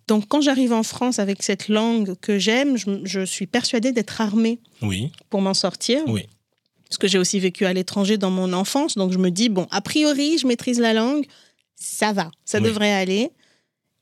[0.10, 4.20] Donc, quand j'arrive en France avec cette langue que j'aime, je, je, suis persuadée d'être
[4.20, 5.14] armée oui.
[5.30, 6.02] pour m'en sortir.
[6.08, 6.28] Oui
[6.96, 8.96] parce que j'ai aussi vécu à l'étranger dans mon enfance.
[8.96, 11.26] Donc je me dis, bon, a priori, je maîtrise la langue,
[11.76, 13.32] ça va, ça devrait aller.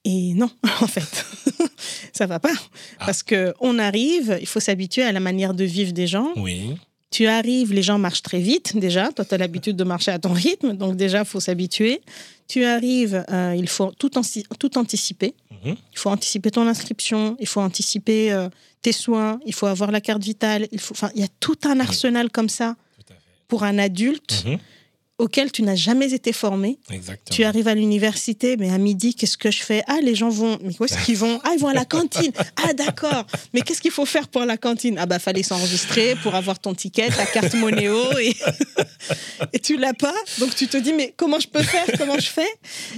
[0.05, 0.51] Et non,
[0.81, 1.25] en fait,
[2.13, 2.53] ça va pas.
[2.99, 3.05] Ah.
[3.07, 6.33] Parce que on arrive, il faut s'habituer à la manière de vivre des gens.
[6.35, 6.75] Oui.
[7.09, 9.11] Tu arrives, les gens marchent très vite déjà.
[9.11, 11.99] Toi, tu as l'habitude de marcher à ton rythme, donc déjà, il faut s'habituer.
[12.47, 14.11] Tu arrives, euh, il faut tout,
[14.59, 15.33] tout anticiper.
[15.49, 15.75] Mhm.
[15.93, 18.49] Il faut anticiper ton inscription, il faut anticiper euh,
[18.83, 20.67] tes soins, il faut avoir la carte vitale.
[20.71, 22.75] Il faut, il y a tout un arsenal comme ça
[23.47, 24.43] pour un adulte.
[24.45, 24.59] Mhm
[25.19, 26.79] auquel tu n'as jamais été formé.
[26.89, 27.35] Exactement.
[27.35, 29.83] Tu arrives à l'université, mais à midi, qu'est-ce que je fais?
[29.87, 30.57] Ah, les gens vont.
[30.61, 31.39] Mais où est-ce qu'ils vont?
[31.43, 32.31] Ah, ils vont à la cantine.
[32.55, 33.25] Ah, d'accord.
[33.53, 34.97] Mais qu'est-ce qu'il faut faire pour la cantine?
[34.97, 38.35] Ah, bah, fallait s'enregistrer pour avoir ton ticket, ta carte Monéo, et,
[39.53, 40.15] et tu l'as pas.
[40.39, 41.85] Donc, tu te dis, mais comment je peux faire?
[41.97, 42.49] Comment je fais?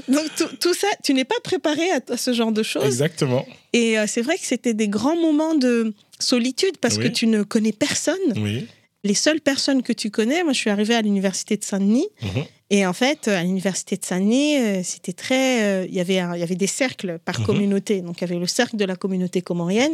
[0.07, 0.25] Donc,
[0.59, 2.85] tout ça, tu n'es pas préparé à, ce genre de choses.
[2.85, 3.45] Exactement.
[3.73, 7.43] Et euh, c'est vrai que c'était des grands moments de solitude parce que tu ne
[7.43, 8.15] connais personne.
[8.37, 8.67] Oui
[9.05, 12.43] les seules personnes que tu connais, moi je suis arrivée à l'université de Saint-Denis mhm.
[12.71, 16.39] et en fait à l'université de Saint-Denis euh, c'était très, euh, il y avait il
[16.39, 17.45] y avait des cercles par mhm.
[17.45, 19.93] communauté, donc il y avait le cercle de la communauté comorienne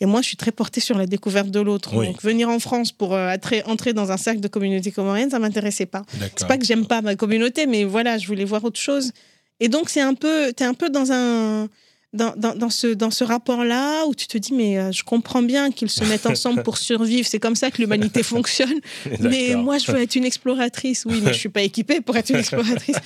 [0.00, 1.94] et moi je suis très portée sur la découverte de l'autre.
[1.94, 5.86] Donc venir en France pour euh, entrer dans un cercle de communauté comorienne, ça m'intéressait
[5.86, 6.02] pas.
[6.36, 9.12] C'est pas que j'aime pas ma communauté, mais voilà, je voulais voir autre chose.
[9.60, 11.68] Et donc c'est un peu, tu es un peu dans un
[12.14, 15.70] dans, dans, ce, dans ce rapport-là où tu te dis, mais euh, je comprends bien
[15.70, 18.80] qu'ils se mettent ensemble pour survivre, c'est comme ça que l'humanité fonctionne.
[19.20, 21.04] mais moi, je veux être une exploratrice.
[21.04, 22.96] Oui, mais je suis pas équipée pour être une exploratrice.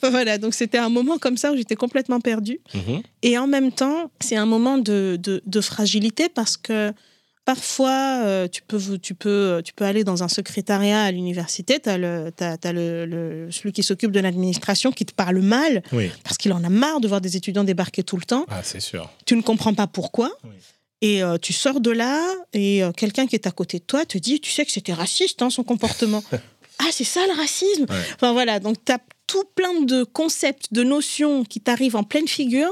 [0.00, 2.60] voilà, donc c'était un moment comme ça où j'étais complètement perdue.
[2.74, 3.02] Mhm.
[3.22, 6.92] Et en même temps, c'est un moment de, de, de fragilité parce que
[7.44, 11.88] Parfois, euh, tu, peux, tu, peux, tu peux aller dans un secrétariat à l'université, tu
[11.88, 12.30] as, le,
[13.04, 15.82] le, celui qui s'occupe de l'administration qui te parle mal,
[16.22, 18.46] parce qu'il en a marre de voir des étudiants débarquer tout le temps.
[18.48, 19.10] Ah, c'est sûr.
[19.26, 20.30] Tu ne comprends pas pourquoi.
[21.00, 24.04] Et euh, tu sors de là, et euh, quelqu'un qui est à côté de toi
[24.04, 26.22] te dit, tu sais que c'était raciste, hein, son comportement.
[26.78, 27.86] ah, c'est ça le racisme?
[28.14, 32.28] Enfin voilà, donc tu as tout plein de concepts, de notions qui t'arrivent en pleine
[32.28, 32.70] figure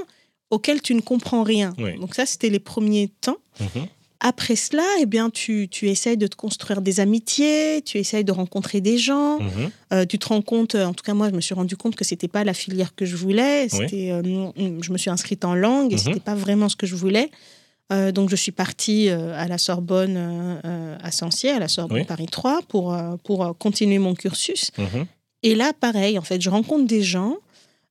[0.50, 1.74] auxquels tu ne comprends rien.
[1.98, 3.38] Donc ça, c'était les premiers temps.
[3.59, 3.87] Mhm.
[4.22, 8.33] Après cela, eh bien, tu, tu essayes de te construire des amitiés, tu essayes de
[8.33, 9.70] rencontrer des gens, mhm.
[9.94, 12.04] euh, tu te rends compte, en tout cas moi je me suis rendu compte que
[12.04, 14.50] c'était pas la filière que je voulais, c'était, euh,
[14.83, 16.14] je me suis inscrite en langue et ce mhm.
[16.14, 17.30] c'était pas vraiment ce que je voulais.
[17.92, 20.61] Euh, donc je suis partie à la Sorbonne
[21.02, 24.70] à Sancier, à la Sorbonne Paris 3 pour, pour continuer mon cursus.
[24.76, 25.06] Mhm.
[25.42, 27.38] Et là, pareil, en fait, je rencontre des gens,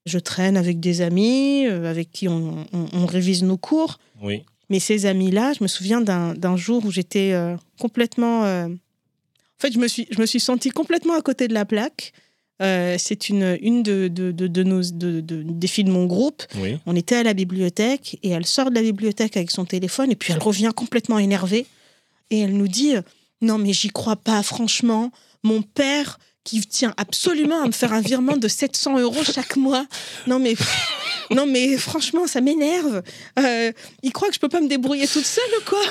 [0.05, 3.97] je traîne avec des amis avec qui on, on révise nos cours.
[4.21, 4.43] Oui.
[4.69, 8.45] Mais ces amis-là, je me souviens d'un jour où j'étais euh, complètement.
[8.45, 11.65] Euh, en fait, je me, suis, je me suis sentie complètement à côté de la
[11.65, 12.13] plaque.
[12.61, 16.43] Euh, c'est une, une de, de, de, nos, de, des filles de mon groupe.
[16.85, 20.15] On était à la bibliothèque et elle sort de la bibliothèque avec son téléphone et
[20.15, 21.65] puis elle revient complètement énervée
[22.29, 22.93] et elle nous dit
[23.41, 25.11] Non, mais j'y crois pas, franchement.
[25.43, 29.85] Mon père qui tient absolument à me faire un virement de 700 euros chaque mois.
[30.27, 30.55] Non, mais.
[31.31, 33.03] Non, mais franchement, ça m'énerve.
[33.37, 33.71] Euh,
[34.01, 35.83] il croit que je peux pas me débrouiller toute seule ou quoi?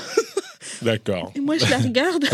[0.83, 1.33] D'accord.
[1.37, 2.25] Et moi, je la regarde.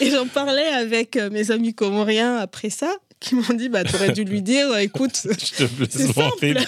[0.00, 4.12] et j'en parlais avec euh, mes amis comoriens après ça, qui m'ont dit bah, aurais
[4.12, 6.54] dû lui dire écoute, c'est simple.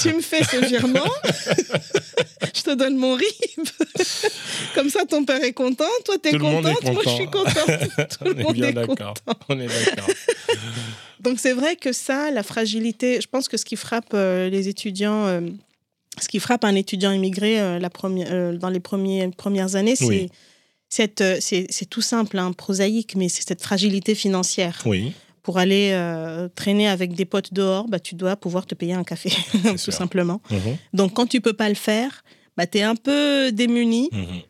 [0.00, 1.00] tu, me fais ce virement,
[2.54, 3.68] je te donne mon RIB.
[4.74, 7.54] Comme ça, ton père est content, toi, tu es contente, moi, je suis contente.
[8.18, 9.14] Tout le monde est, content.
[9.48, 10.08] On est d'accord.
[11.20, 14.68] Donc, c'est vrai que ça, la fragilité, je pense que ce qui frappe euh, les
[14.68, 15.26] étudiants.
[15.26, 15.40] Euh,
[16.20, 20.28] ce qui frappe un étudiant immigré euh, la première, dans les premiers, premières années, c'est
[20.88, 24.82] c'est tout simple, hein, prosaïque, mais c'est cette fragilité financière.
[24.84, 28.94] Oui pour aller euh, traîner avec des potes dehors, bah, tu dois pouvoir te payer
[28.94, 29.30] un café,
[29.84, 30.40] tout simplement.
[30.50, 30.76] Mhm.
[30.92, 32.22] Donc, quand tu peux pas le faire,
[32.56, 34.08] bah, tu es un peu démuni.
[34.12, 34.42] Mhm.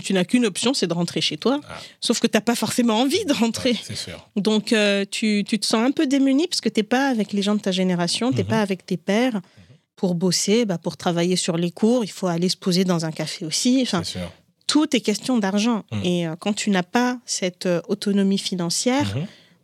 [0.00, 1.60] Tu, n'as qu'une option, c'est de rentrer chez toi.
[1.68, 1.76] Ah.
[2.00, 3.76] Sauf que tu n'as pas forcément envie de rentrer.
[4.34, 7.42] Donc, euh, tu, te sens un peu démuni parce que tu n'es pas avec les
[7.42, 8.48] gens de ta génération, tu n'es mhm.
[8.48, 9.40] pas avec tes pères.
[9.96, 13.10] Pour bosser, bah, pour travailler sur les cours, il faut aller se poser dans un
[13.10, 13.80] café aussi.
[13.82, 14.02] Enfin,
[14.68, 15.82] tout est question d'argent.
[16.04, 19.16] Et euh, quand tu n'as pas cette autonomie financière,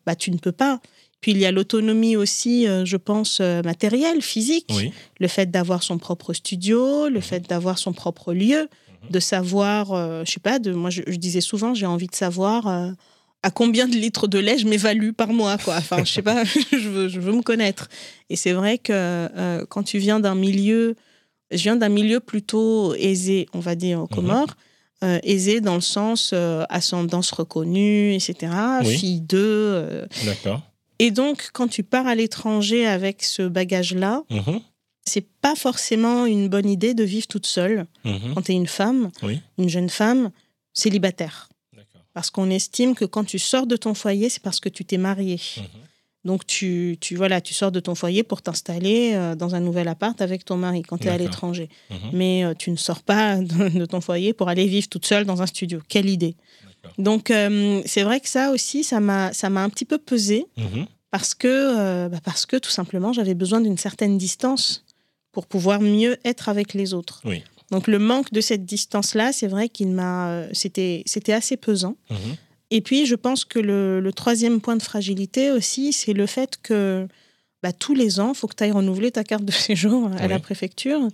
[0.06, 0.80] bah, tu ne peux pas.
[1.24, 4.70] Puis il y a l'autonomie aussi, euh, je pense, euh, matérielle, physique.
[5.18, 7.22] Le fait d'avoir son propre studio, le mhm.
[7.22, 8.68] fait d'avoir son propre lieu,
[9.04, 9.10] mhm.
[9.10, 12.66] de savoir, euh, je sais pas, de, moi je, disais souvent, j'ai envie de savoir
[12.66, 15.56] à combien de litres de lait je m'évalue par mois.
[15.56, 15.76] Quoi.
[15.76, 17.88] Enfin, je sais pas, je, veux, je veux me connaître.
[18.28, 20.94] Et c'est vrai que quand tu viens d'un milieu,
[21.50, 24.08] je viens d'un milieu plutôt aisé, on va dire, au mhm.
[24.08, 24.56] Comores.
[25.02, 28.52] Euh, aisée dans le sens euh, ascendance reconnue, etc.,
[28.84, 29.38] fille d'eux.
[29.74, 30.06] Euh.
[30.24, 30.62] D'accord.
[30.98, 34.60] Et donc, quand tu pars à l'étranger avec ce bagage-là, mhm.
[35.04, 38.34] c'est pas forcément une bonne idée de vivre toute seule mhm.
[38.34, 39.10] quand tu es une femme,
[39.58, 40.30] une jeune femme
[40.72, 41.48] célibataire.
[42.14, 44.98] Parce qu'on estime que quand tu sors de ton foyer, c'est parce que tu t'es
[44.98, 45.40] mariée.
[45.56, 45.64] Mhm.
[46.24, 49.88] Donc, tu, tu, voilà, tu sors de ton foyer pour t'installer euh, dans un nouvel
[49.88, 51.68] appart avec ton mari quand tu es à l'étranger.
[51.90, 51.98] Mhm.
[52.14, 55.42] Mais euh, tu ne sors pas de, ton foyer pour aller vivre toute seule dans
[55.42, 55.80] un studio.
[55.88, 56.34] Quelle idée
[56.96, 60.86] Donc, euh, c'est vrai que ça aussi, ça m'a un petit peu pesé mhm.
[61.10, 64.84] parce, que, bah, parce que tout simplement, j'avais besoin d'une certaine distance
[65.30, 67.22] pour pouvoir mieux être avec les autres.
[67.70, 70.44] Donc, le manque de cette distance-là, c'est vrai qu'il m'a.
[70.52, 71.96] C'était assez pesant.
[72.08, 72.36] Mhm.
[72.74, 77.06] Et puis, je pense que le, troisième point de fragilité aussi, c'est le fait que
[77.62, 80.26] bah, tous les ans, il faut que tu ailles renouveler ta carte de séjour à
[80.26, 81.02] la préfecture.
[81.02, 81.10] Mhm.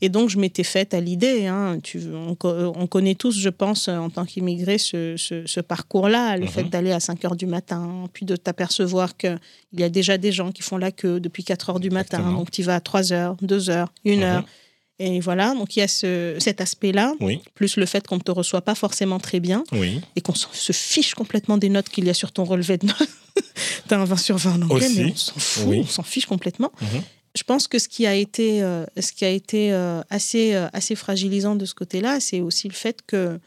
[0.00, 1.46] Et donc, je m'étais faite à l'idée.
[1.46, 1.78] Hein,
[2.14, 6.48] on, connaît tous, je pense, en tant qu'immigré, ce, parcours-là, le mhm.
[6.48, 9.38] fait d'aller à 5 heures du matin, puis de t'apercevoir qu'il
[9.74, 12.32] y a déjà des gens qui font la queue depuis 4 heures du matin.
[12.32, 14.22] Donc, tu vas à 3 heures, 2 heures, 1 mhm.
[14.22, 14.44] heure.
[15.04, 17.14] Et voilà, donc il y a ce, cet aspect-là,
[17.54, 19.64] plus le fait qu'on ne te reçoit pas forcément très bien,
[20.14, 23.08] et qu'on se fiche complètement des notes qu'il y a sur ton relevé de notes.
[23.88, 26.26] tu as un 20 sur 20 en anglais, mais on s'en fout, on s'en fiche
[26.26, 26.70] complètement.
[26.80, 27.02] Mhm.
[27.34, 30.68] Je pense que ce qui a été, euh, ce qui a été euh, assez, euh,
[30.72, 33.40] assez fragilisant de ce côté-là, c'est aussi le fait que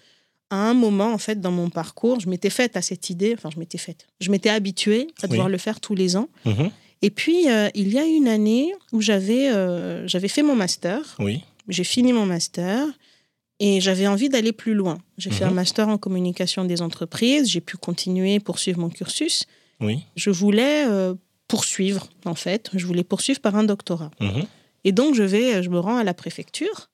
[0.50, 3.50] à un moment, en fait, dans mon parcours, je m'étais faite à cette idée, enfin,
[3.54, 6.28] je m'étais faite, je m'étais habituée à devoir le faire tous les ans.
[6.46, 6.72] Mhm.
[7.06, 11.16] Et puis, euh, il y a une année où j'avais euh, j'avais fait mon master.
[11.20, 11.44] Oui.
[11.68, 12.88] J'ai fini mon master
[13.60, 14.98] et j'avais envie d'aller plus loin.
[15.20, 15.56] J'ai fait un mhm.
[15.56, 17.48] master en communication des entreprises.
[17.48, 19.46] J'ai pu continuer, poursuivre mon cursus.
[19.82, 20.00] Oui.
[20.16, 21.14] Je voulais euh,
[21.48, 22.72] poursuivre, en fait.
[22.74, 24.10] Je voulais poursuivre par un doctorat.
[24.20, 24.46] Mhm.
[24.84, 26.90] Et donc, je vais, je me rends à la préfecture.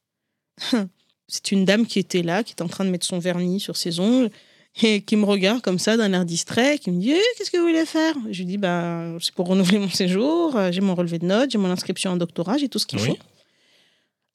[1.29, 3.77] C'est une dame qui était là, qui est en train de mettre son vernis sur
[3.77, 4.29] ses ongles
[4.81, 7.57] et qui me regarde comme ça d'un air distrait, qui me dit eh, Qu'est-ce que
[7.57, 8.15] vous voulez faire?
[8.29, 11.51] Je lui dis bah, C'est pour renouveler mon séjour, euh, j'ai mon relevé de notes,
[11.51, 13.17] j'ai mon inscription en doctorat, j'ai tout ce qu'il faut.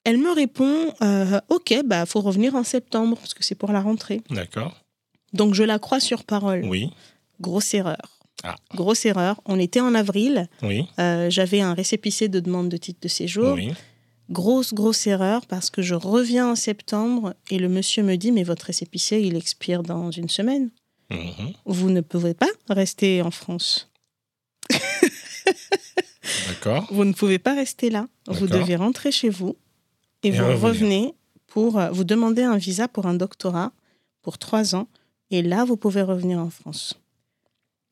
[0.03, 3.81] Elle me répond euh, Ok, bah faut revenir en septembre, parce que c'est pour la
[3.81, 4.21] rentrée.
[4.29, 4.73] D'accord.
[5.33, 6.63] Donc je la crois sur parole.
[6.65, 6.91] Oui.
[7.41, 8.19] Grosse erreur.
[8.43, 8.55] Ah.
[8.75, 9.41] Grosse erreur.
[9.45, 10.47] On était en avril.
[10.61, 10.85] Oui.
[10.99, 13.53] Euh, J'avais un récépissé de demande de titre de séjour.
[13.55, 13.73] Oui.
[14.29, 18.43] Grosse, grosse erreur parce que je reviens en septembre et le monsieur me dit Mais
[18.43, 20.69] votre récépissé, il expire dans une semaine.
[21.09, 21.53] Mhm.
[21.65, 23.89] Vous ne pouvez pas rester en France.
[26.47, 26.87] D'accord.
[26.91, 28.07] Vous ne pouvez pas rester là.
[28.27, 29.55] Vous devez rentrer chez vous
[30.23, 31.13] et, vous revenez
[31.47, 31.79] pour.
[31.79, 33.71] Euh, vous demander un visa pour un doctorat
[34.21, 34.87] pour trois ans
[35.31, 36.99] et là, vous pouvez revenir en France.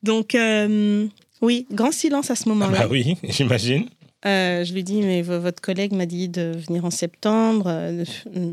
[0.02, 1.06] Donc, euh,
[1.42, 2.78] oui, grand silence à ce moment-là.
[2.80, 3.88] Ah bah oui, j'imagine.
[4.24, 7.66] Euh, je lui dis, mais votre collègue m'a dit de venir en septembre.
[7.66, 8.04] Euh,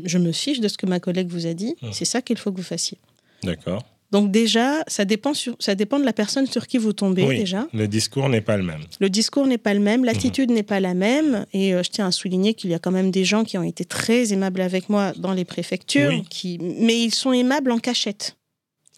[0.04, 1.74] je me fiche de ce que ma collègue vous a dit.
[1.82, 1.92] Hum.
[1.92, 2.98] C'est ça qu'il faut que vous fassiez.
[3.42, 3.84] D'accord.
[4.14, 7.66] Donc déjà, ça dépend, sur, ça dépend de la personne sur qui vous tombez déjà.
[7.72, 8.82] Le discours n'est pas le même.
[9.00, 11.46] Le discours n'est pas le même, l'attitude n'est pas la même.
[11.52, 13.64] Et euh, je tiens à souligner qu'il y a quand même des gens qui ont
[13.64, 18.36] été très aimables avec moi dans les préfectures, qui, mais ils sont aimables en cachette.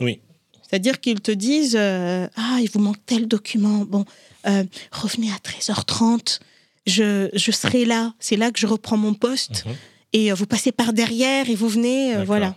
[0.00, 0.20] Oui.
[0.68, 3.86] C'est-à-dire qu'ils te disent euh, Ah, il vous manque tel document.
[3.86, 4.04] Bon,
[4.46, 6.40] euh, revenez à 13h30.
[6.86, 8.14] Je, je serai là.
[8.20, 9.64] C'est là que je reprends mon poste.
[9.66, 9.74] Mhm.
[10.12, 12.24] Et vous passez par derrière et vous venez.
[12.24, 12.56] voilà.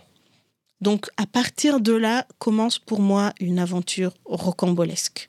[0.80, 5.28] Donc à partir de là commence pour moi une aventure rocambolesque.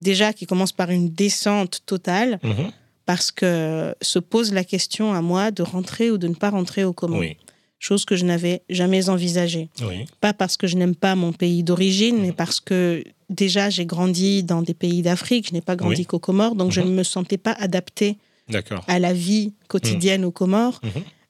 [0.00, 2.70] Déjà qui commence par une descente totale, mhm.
[3.04, 6.84] parce que se pose la question à moi de rentrer ou de ne pas rentrer
[6.84, 7.24] au Comores.
[7.78, 9.68] Chose que je n'avais jamais envisagée.
[10.20, 12.34] Pas parce que je n'aime pas mon pays d'origine, mais mhm.
[12.34, 16.54] parce que déjà j'ai grandi dans des pays d'Afrique, je n'ai pas grandi qu'aux Comores,
[16.54, 18.18] donc je ne me sentais pas adaptée
[18.86, 20.80] à la vie quotidienne aux Comores.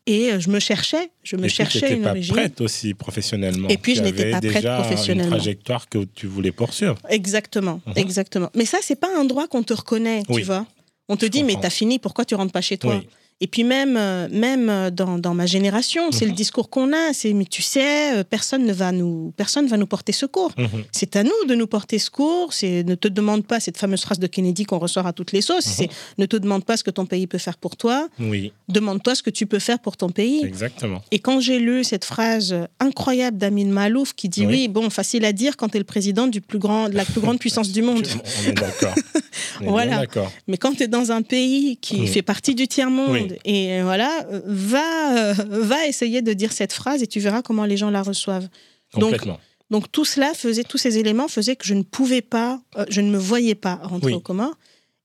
[0.08, 3.68] Et euh, je me cherchais, je me et cherchais une pas prête aussi professionnellement.
[3.68, 5.34] Et puis je n'étais pas prête professionnellement.
[5.34, 6.94] Une trajectoire que tu voulais poursuivre.
[7.08, 7.94] Exactement, mhm.
[7.96, 8.50] exactement.
[8.54, 10.64] Mais ça, c'est pas un droit qu'on te reconnaît, tu vois.
[11.08, 13.00] On te dit, mais t'as fini, pourquoi tu rentres pas chez toi?
[13.38, 16.36] Et puis même, euh, même euh, dans, dans ma génération, c'est le mhm.
[16.36, 19.86] discours qu'on a, c'est mais tu sais, euh, personne ne va nous, personne va nous
[19.86, 20.52] porter secours.
[20.56, 20.84] Mhm.
[20.90, 22.54] C'est à nous de nous porter secours.
[22.54, 25.42] C'est ne te demande pas cette fameuse phrase de Kennedy qu'on reçoit à toutes les
[25.42, 25.66] sauces.
[25.66, 25.72] Mhm.
[25.76, 28.08] C'est ne te demande pas ce que ton pays peut faire pour toi.
[28.18, 28.52] Oui.
[28.68, 30.42] Demande-toi ce que tu peux faire pour ton pays.
[30.42, 31.02] Exactement.
[31.10, 34.68] Et quand j'ai lu cette phrase incroyable d'Amin Malouf qui dit oui.
[34.68, 37.20] bon, facile à dire quand tu es le président du plus grand, de la plus
[37.20, 38.06] grande puissance du monde.
[38.44, 38.94] On est d'accord.
[39.60, 40.04] voilà.
[40.48, 44.26] Mais quand tu es dans un pays qui fait partie du tiers monde et voilà,
[44.44, 48.48] va, va essayer de dire cette phrase et tu verras comment les gens la reçoivent.
[48.94, 49.26] Donc,
[49.70, 53.00] donc tout cela faisait, tous ces éléments faisaient que je ne pouvais pas, euh, je
[53.00, 54.52] ne me voyais pas rentrer au coma.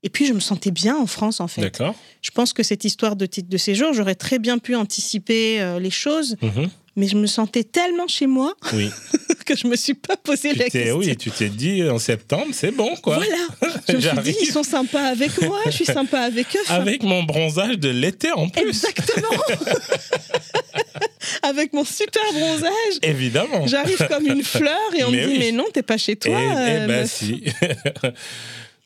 [0.03, 1.79] Et puis je me sentais bien en France en fait.
[2.21, 5.79] Je pense que cette histoire de titre de séjour, j'aurais très bien pu anticiper euh,
[5.79, 6.37] les choses.
[6.41, 8.53] Mhm mais je me sentais tellement chez moi
[9.45, 10.97] que je me suis pas posé la question.
[10.97, 13.15] Oui, tu t'es dit en septembre, c'est bon quoi.
[13.17, 13.81] Voilà.
[13.89, 16.71] Je me suis dit, ils sont sympas avec moi, je suis sympa avec eux.
[16.71, 18.69] Avec mon bronzage de l'été en plus.
[18.69, 19.27] Exactement.
[21.43, 22.99] avec mon super bronzage.
[23.01, 23.67] Évidemment.
[23.67, 26.39] J'arrive comme une fleur et on me dit, mais non, t'es pas chez toi.
[26.39, 27.43] Eh, eh ben si.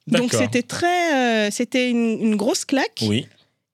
[0.07, 3.03] Donc c'était très, euh, c'était une, une, grosse claque.
[3.03, 3.27] Oui.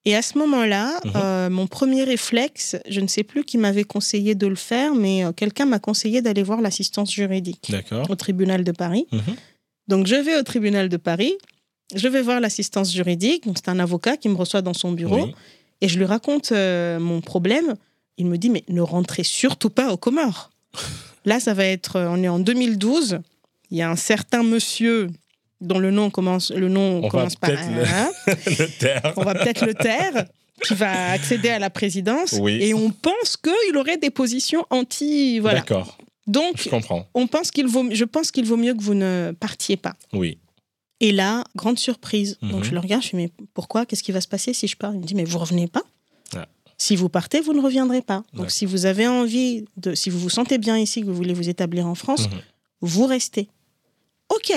[0.05, 1.11] Et à ce moment-là, mhm.
[1.15, 5.23] euh, mon premier réflexe, je ne sais plus qui m'avait conseillé de le faire, mais
[5.23, 7.71] euh, quelqu'un m'a conseillé d'aller voir l'assistance juridique
[8.09, 9.05] au tribunal de Paris.
[9.11, 9.35] Mhm.
[9.87, 11.33] Donc je vais au tribunal de Paris,
[11.93, 15.29] je vais voir l'assistance juridique, c'est un avocat qui me reçoit dans son bureau,
[15.81, 17.75] et je lui raconte euh, mon problème.
[18.17, 20.51] Il me dit, mais ne rentrez surtout pas au Comores.
[21.25, 23.19] Là, ça va être, on est en 2012,
[23.69, 25.09] il y a un certain monsieur
[25.61, 29.13] dont le nom commence, le nom commence par le, taire.
[29.15, 30.25] On va peut-être le taire
[30.63, 32.33] qui va accéder à la présidence.
[32.33, 35.39] Et on pense qu'il aurait des positions anti.
[35.39, 35.59] Voilà.
[35.59, 35.97] D'accord.
[36.27, 37.07] Donc, je comprends.
[37.13, 39.95] On pense qu'il vaut, je pense qu'il vaut mieux que vous ne partiez pas.
[40.13, 40.37] Oui.
[40.99, 42.37] Et là, grande surprise.
[42.41, 42.63] Donc mhm.
[42.63, 43.85] je le regarde, je me dis mais pourquoi?
[43.85, 44.93] Qu'est-ce qui va se passer si je pars?
[44.93, 45.81] Il me dit mais vous revenez pas.
[46.35, 46.47] Ah.
[46.77, 48.23] Si vous partez, vous ne reviendrez pas.
[48.33, 51.33] Donc si vous avez envie de, si vous vous sentez bien ici, que vous voulez
[51.33, 52.39] vous établir en France, mhm.
[52.81, 53.49] vous restez.
[54.29, 54.53] Ok.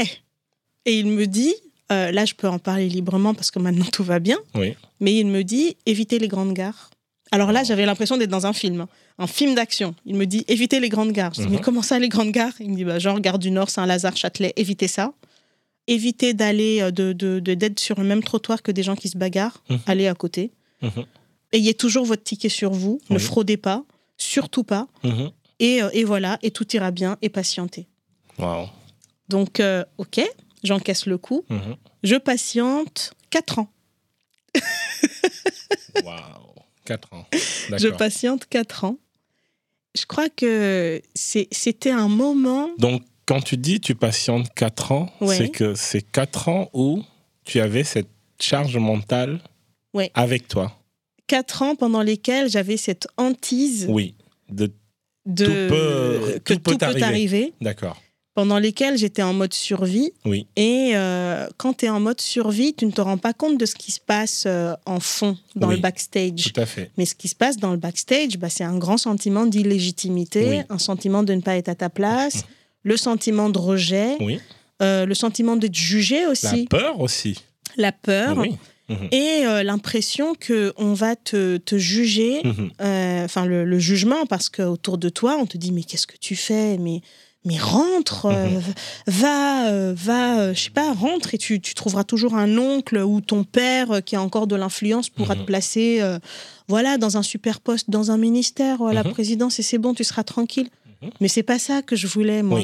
[0.87, 1.55] Et il me dit,
[1.93, 4.75] euh, là je peux en parler librement parce que maintenant tout va bien, oui.
[5.01, 6.91] mais il me dit, évitez les grandes gares.
[7.35, 8.89] Alors là, j'avais l'impression d'être dans un film, hein.
[9.19, 9.97] un film d'action.
[10.07, 11.35] Il me dit, évitez les grandes gares.
[11.35, 11.63] Je dis, mais mhm.
[11.63, 12.53] comment ça, les grandes gares?
[12.61, 15.13] Il me dit, bah, genre, Gare du Nord, Saint-Lazare, Châtelet, évitez ça.
[15.89, 19.19] Évitez d'aller, euh, de, de, d'être sur le même trottoir que des gens qui se
[19.19, 19.65] bagarrent.
[19.69, 19.81] Mhm.
[19.87, 20.53] Allez à côté.
[20.81, 21.07] Mhm.
[21.51, 23.01] Ayez toujours votre ticket sur vous.
[23.11, 23.85] Ne fraudez pas.
[24.17, 24.87] Surtout pas.
[25.59, 27.89] Et, euh, et, voilà, et tout ira bien, et patientez.
[28.39, 28.69] Wow.
[29.29, 29.61] Donc,
[29.99, 30.21] ok,
[30.65, 31.45] j'encaisse le coup.
[31.49, 31.77] Mhm.
[32.03, 33.69] Je patiente 4 ans.
[36.05, 37.27] Waouh, 4 ans.
[37.33, 38.99] Je patiente 4 ans.
[39.97, 42.71] Je crois que c'était un moment.
[42.79, 47.03] Donc, quand tu dis tu patientes 4 ans, c'est que c'est 4 ans où
[47.45, 49.41] tu avais cette charge mentale
[50.15, 50.77] avec toi.
[51.29, 53.87] 4 ans pendant lesquels j'avais cette hantise.
[53.89, 54.15] Oui,
[54.51, 54.73] de,
[55.27, 57.55] de tout peut, que tout peut arriver.
[57.61, 58.01] D'accord
[58.35, 60.13] pendant lesquels j'étais en mode survie.
[60.25, 60.47] Oui.
[60.57, 63.65] Et euh, quand tu es en mode survie, tu ne te rends pas compte de
[63.65, 66.53] ce qui se passe euh, en fond, dans le backstage.
[66.53, 66.91] Tout à fait.
[66.99, 70.79] Mais ce qui se passe dans le backstage, bah, c'est un grand sentiment d'illégitimité, un
[70.79, 72.45] sentiment de ne pas être à ta place,
[72.83, 74.19] le sentiment de rejet,
[74.83, 76.67] euh, le sentiment d'être jugé aussi.
[76.73, 77.41] La peur aussi.
[77.77, 78.37] La peur.
[78.37, 78.57] Oui.
[78.89, 79.09] Mhm.
[79.13, 82.71] Et euh, l'impression qu'on va te, te juger, mhm.
[83.25, 86.37] enfin le, le, jugement, parce qu'autour de toi, on te dit mais qu'est-ce que tu
[86.37, 86.77] fais?
[86.77, 87.01] Mais
[87.45, 88.63] mais rentre, euh, mhm.
[89.07, 92.97] va, euh, va, euh, je sais pas, rentre et tu, tu, trouveras toujours un oncle
[92.99, 95.47] ou ton père qui a encore de l'influence pourra te mhm.
[95.47, 96.03] placer,
[96.69, 99.13] voilà, dans un super poste, dans un ministère, à la mhm.
[99.13, 100.69] présidence et c'est bon, tu seras tranquille.
[101.21, 102.61] Mais c'est pas ça que je voulais moi.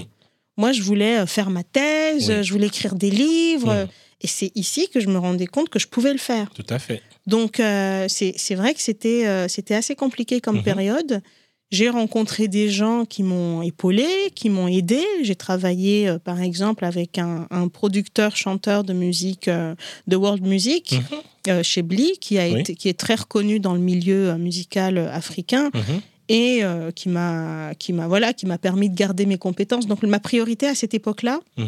[0.57, 3.87] Moi, je voulais faire ma thèse, je voulais écrire des livres.
[4.23, 6.51] Et c'est ici que je me rendais compte que je pouvais le faire.
[6.51, 7.03] Tout à fait.
[7.27, 11.23] Donc, euh, c'est vrai que c'était euh, c'était assez compliqué comme période.
[11.71, 15.05] J'ai rencontré des gens qui m'ont épaulé, qui m'ont aidé.
[15.23, 21.01] J'ai travaillé, euh, par exemple, avec un, producteur, chanteur de musique, de world music,
[21.47, 21.63] mhm.
[21.63, 25.71] chez Bli, qui, a été, qui est très reconnu dans le milieu musical africain.
[25.75, 26.01] Mhm.
[26.33, 26.63] Et
[26.95, 29.89] qui m'a, qui m'a, voilà, qui m'a permis de garder mes compétences.
[29.89, 31.41] Donc ma priorité à cette époque-là,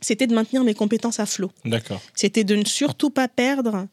[0.00, 1.52] c'était de maintenir mes compétences à flot.
[1.64, 2.00] D'accord.
[2.14, 3.86] C'était de ne surtout pas perdre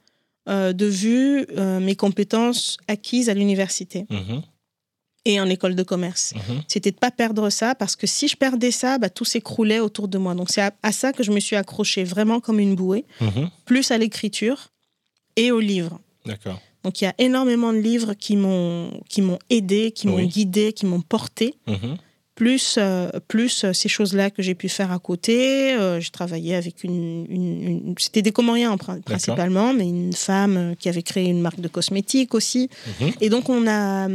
[0.50, 4.42] euh, de vue euh, mes compétences acquises à l'université mhm.
[5.26, 6.34] Et en école de commerce.
[6.36, 6.62] Mhm.
[6.68, 10.08] C'était de pas perdre ça parce que si je perdais ça, bah, tout s'écroulait autour
[10.08, 10.36] de moi.
[10.36, 13.50] Donc c'est à, ça que je me suis accrochée vraiment comme une bouée, mhm.
[13.66, 14.70] plus à l'écriture
[15.36, 16.00] et aux livres.
[16.26, 16.60] D'accord.
[16.84, 20.74] Donc il y a énormément de livres qui m'ont qui m'ont aidé, qui m'ont guidé,
[20.74, 21.56] qui m'ont porté
[22.36, 25.74] plus, euh, plus euh, ces choses-là que j'ai pu faire à côté.
[25.74, 27.94] Euh, j'ai travaillé avec une.
[27.98, 28.76] C'était des Comoriens
[29.06, 32.70] principalement, mais une femme qui avait créé une marque de cosmétiques aussi.
[33.00, 33.12] Mhm.
[33.22, 34.08] Et donc, on a.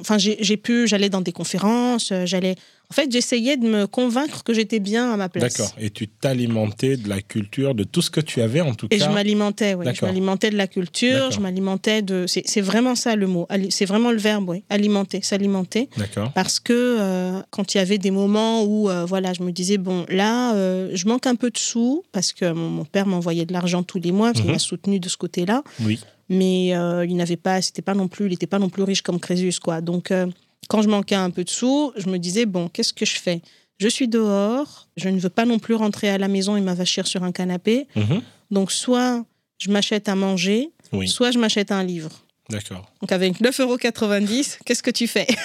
[0.00, 0.86] Enfin, j'ai pu.
[0.86, 2.54] J'allais dans des conférences, j'allais
[2.90, 5.58] en fait, j'essayais de me convaincre que j'étais bien à ma place.
[5.58, 5.74] D'accord.
[5.78, 8.96] Et tu t'alimentais de la culture, de tout ce que tu avais en tout cas.
[8.96, 9.84] Et je m'alimentais, oui.
[9.92, 12.24] Je m'alimentais de la culture, je m'alimentais de.
[12.26, 13.46] C'est vraiment ça le mot.
[13.68, 14.64] C'est vraiment le verbe, oui.
[14.70, 15.90] Alimenter, s'alimenter.
[15.98, 16.32] D'accord.
[16.32, 19.76] Parce que euh, quand il y avait des moments où, euh, voilà, je me disais,
[19.76, 23.52] bon, là, euh, je manque un peu de sous parce que mon, père m'envoyait de
[23.52, 24.54] l'argent tous les mois, parce qu'il mhm.
[24.54, 25.62] m'a soutenu de ce côté-là.
[25.82, 26.00] Oui.
[26.30, 29.20] Mais il n'avait pas, c'était pas non plus, il n'était pas non plus riche comme
[29.20, 29.82] Crésus, quoi.
[29.82, 30.12] Donc
[30.68, 33.40] quand je manquais un peu de sous, je me disais, bon, qu'est-ce que je fais?
[33.78, 37.06] Je suis dehors, je ne veux pas non plus rentrer à la maison et m'avachir
[37.06, 37.86] sur un canapé.
[37.96, 38.22] Mhm.
[38.50, 39.24] Donc, soit
[39.58, 40.70] je m'achète à manger,
[41.06, 42.10] soit je m'achète un livre.
[42.50, 42.90] D'accord.
[43.00, 43.78] Donc, avec 9,90 euros,
[44.64, 45.26] qu'est-ce que tu fais?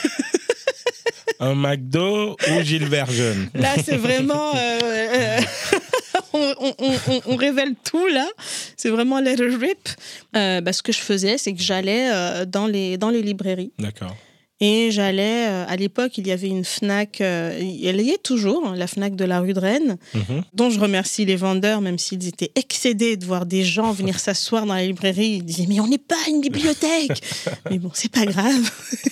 [1.40, 4.56] Un McDo ou Gilbert Jeune Là, c'est vraiment.
[4.56, 5.40] Euh, euh,
[7.26, 8.26] on, révèle tout là.
[8.78, 9.90] C'est vraiment let rip.
[10.38, 13.74] Euh, bah, ce que je faisais, c'est que j'allais dans, les, dans les librairies.
[13.78, 14.16] D'accord.
[14.66, 17.52] Et j'allais, euh, à l'époque, il y avait une FNAC, euh,
[17.84, 20.44] elle y est toujours, hein, la FNAC de la rue de Rennes, mhm.
[20.54, 24.66] dont je remercie les vendeurs, même s'ils étaient excédés de voir des gens venir s'asseoir
[24.66, 25.32] dans la librairie.
[25.40, 27.22] Ils disaient, mais on n'est pas une bibliothèque
[27.70, 28.72] Mais bon, c'est pas grave.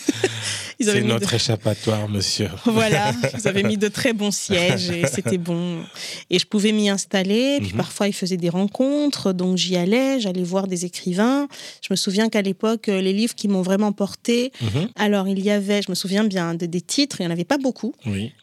[0.84, 2.50] C'est notre échappatoire, monsieur.
[2.66, 5.84] Voilà, ils avaient mis de très bons sièges et c'était bon.
[6.30, 7.60] Et je pouvais m'y installer.
[7.60, 7.78] Puis mhm.
[7.78, 11.48] parfois, ils faisaient des rencontres, donc j'y allais, j'allais voir des écrivains.
[11.82, 14.90] Je me souviens qu'à l'époque, euh, les livres qui m'ont vraiment porté, mhm.
[14.96, 17.44] alors il y avait, je me souviens bien, de, des titres, il n'y en avait
[17.44, 17.94] pas beaucoup,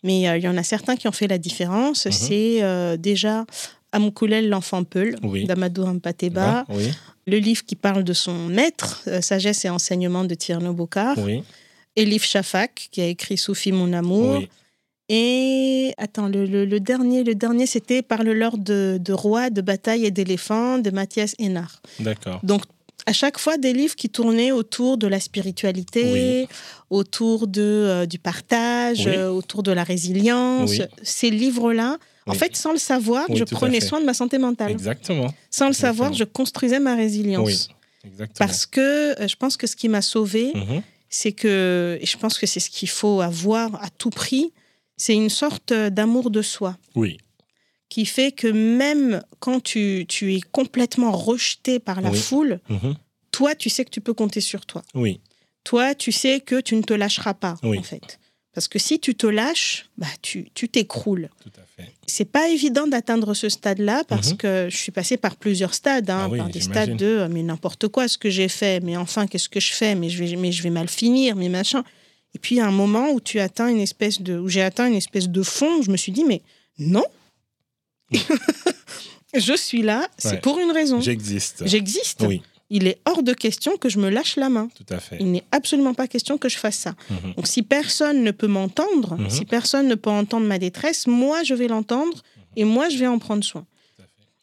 [0.02, 2.06] mais euh, il y en a certains qui ont fait la différence.
[2.06, 2.12] Mhm.
[2.12, 3.44] C'est euh, déjà
[3.92, 6.66] Amoukoulel, l'enfant Peul, d'Amadou Ampateba.
[7.26, 11.16] Le livre qui parle de son maître, Sagesse et enseignement de Tierno Bokar.
[11.96, 14.40] Elif Shafak, qui a écrit Soufi, mon amour.
[15.08, 20.78] Et attends, le, dernier, le dernier, c'était Parle-leur de, de roi, de bataille et d'éléphants
[20.78, 21.80] de Mathias Hénard.
[21.98, 22.40] D'accord.
[22.42, 22.62] Donc,
[23.08, 26.46] à chaque fois, des livres qui tournaient autour de la spiritualité,
[26.90, 30.72] autour de, euh, du partage, euh, autour de la résilience.
[31.02, 31.96] Ces livres-là,
[32.26, 34.70] en fait, sans le savoir, je prenais soin de ma santé mentale.
[34.70, 35.32] Exactement.
[35.50, 37.70] Sans le savoir, je construisais ma résilience.
[38.04, 38.46] Exactement.
[38.46, 42.16] Parce que euh, je pense que ce qui m'a sauvée, mhm c'est que, et je
[42.18, 44.52] pense que c'est ce qu'il faut avoir à tout prix,
[44.96, 46.76] c'est une sorte d'amour de soi.
[46.94, 47.18] Oui.
[47.88, 52.96] Qui fait que même quand tu, tu es complètement rejeté par la foule, mhm.
[53.30, 54.82] toi, tu sais que tu peux compter sur toi.
[54.94, 55.20] Oui.
[55.64, 58.18] Toi, tu sais que tu ne te lâcheras pas, en fait.
[58.54, 61.28] Parce que si tu te lâches, bah, tu t'écroules.
[61.42, 61.92] Tout à fait.
[62.06, 64.36] C'est pas évident d'atteindre ce stade-là parce mhm.
[64.36, 67.42] que je suis passée par plusieurs stades, hein, ah par des stades de euh, mais
[67.42, 70.36] n'importe quoi ce que j'ai fait, mais enfin qu'est-ce que je fais, mais je vais,
[70.36, 71.84] mais je vais mal finir, mais machin.
[72.34, 74.62] Et puis il y a un moment où tu atteins une espèce de, où j'ai
[74.62, 76.42] atteint une espèce de fond, je me suis dit mais
[76.78, 77.04] non.
[79.34, 81.00] je suis là, c'est pour une raison.
[81.00, 81.66] J'existe.
[81.66, 82.24] J'existe.
[82.26, 84.68] Oui il est hors de question que je me lâche la main.
[84.74, 85.16] Tout à fait.
[85.20, 86.94] Il n'est absolument pas question que je fasse ça.
[87.10, 87.34] Mhm.
[87.34, 89.30] Donc si personne ne peut m'entendre, mhm.
[89.30, 92.22] si personne ne peut entendre ma détresse, moi je vais l'entendre
[92.56, 93.66] et moi je vais en prendre soin.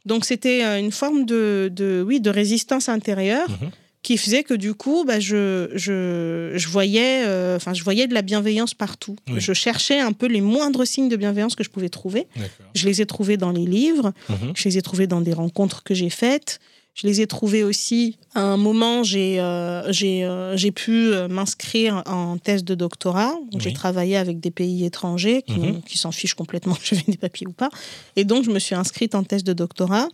[0.05, 3.71] Donc c'était euh, une forme de, oui, de résistance intérieure mhm.
[4.05, 8.75] Qui faisait que du coup, bah, je, je, voyais, euh, je voyais de la bienveillance
[8.75, 9.15] partout.
[9.35, 12.27] Je cherchais un peu les moindres signes de bienveillance que je pouvais trouver.
[12.75, 14.13] Je les ai trouvés dans les livres,
[14.55, 16.59] je les ai trouvés dans des rencontres que j'ai faites.
[16.95, 18.17] Je les ai trouvés aussi.
[18.35, 23.33] À un moment, j'ai euh, euh, j'ai pu euh, m'inscrire en thèse de doctorat.
[23.57, 25.81] J'ai travaillé avec des pays étrangers mhm.
[25.81, 27.69] qui, s'en fichent complètement que j'avais des papiers ou pas.
[28.15, 30.07] Et donc, je me suis inscrite en thèse de doctorat.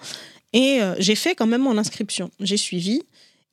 [0.53, 2.29] Et j'ai fait quand même mon inscription.
[2.41, 3.03] J'ai suivi.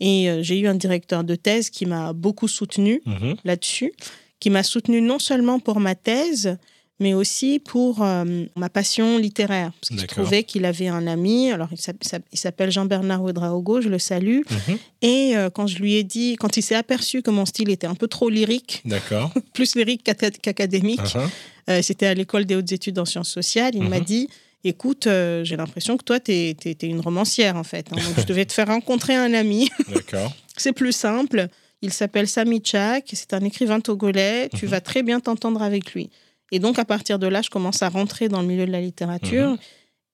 [0.00, 3.36] Et j'ai eu un directeur de thèse qui m'a beaucoup soutenu mhm.
[3.44, 3.92] là-dessus,
[4.38, 6.56] qui m'a soutenu non seulement pour ma thèse,
[7.00, 9.72] mais aussi pour euh, ma passion littéraire.
[9.80, 13.98] Parce que je trouvais qu'il avait un ami, alors il s'appelle Jean-Bernard Ouedraogo, je le
[13.98, 14.40] salue.
[14.50, 14.78] Mhm.
[15.02, 17.86] Et euh, quand je lui ai dit, quand il s'est aperçu que mon style était
[17.86, 18.82] un peu trop lyrique,
[19.54, 21.28] plus lyrique qu'académique, uh-huh.
[21.70, 24.04] euh, c'était à l'école des hautes études en sciences sociales, il m'a mhm.
[24.04, 24.28] dit
[24.64, 27.86] écoute, j'ai l'impression que toi, tu es, une romancière, en fait.
[27.92, 27.96] Hein.
[27.96, 29.70] donc, je devais te faire rencontrer un ami.
[30.56, 31.48] C'est plus simple.
[31.82, 34.48] Il s'appelle Sami Chak, c'est un écrivain togolais.
[34.48, 34.70] Tu mhm.
[34.72, 36.10] vas très bien t'entendre avec lui.
[36.50, 38.80] Et donc, à partir de là, je commence à rentrer dans le milieu de la
[38.80, 39.50] littérature.
[39.50, 39.58] Mhm.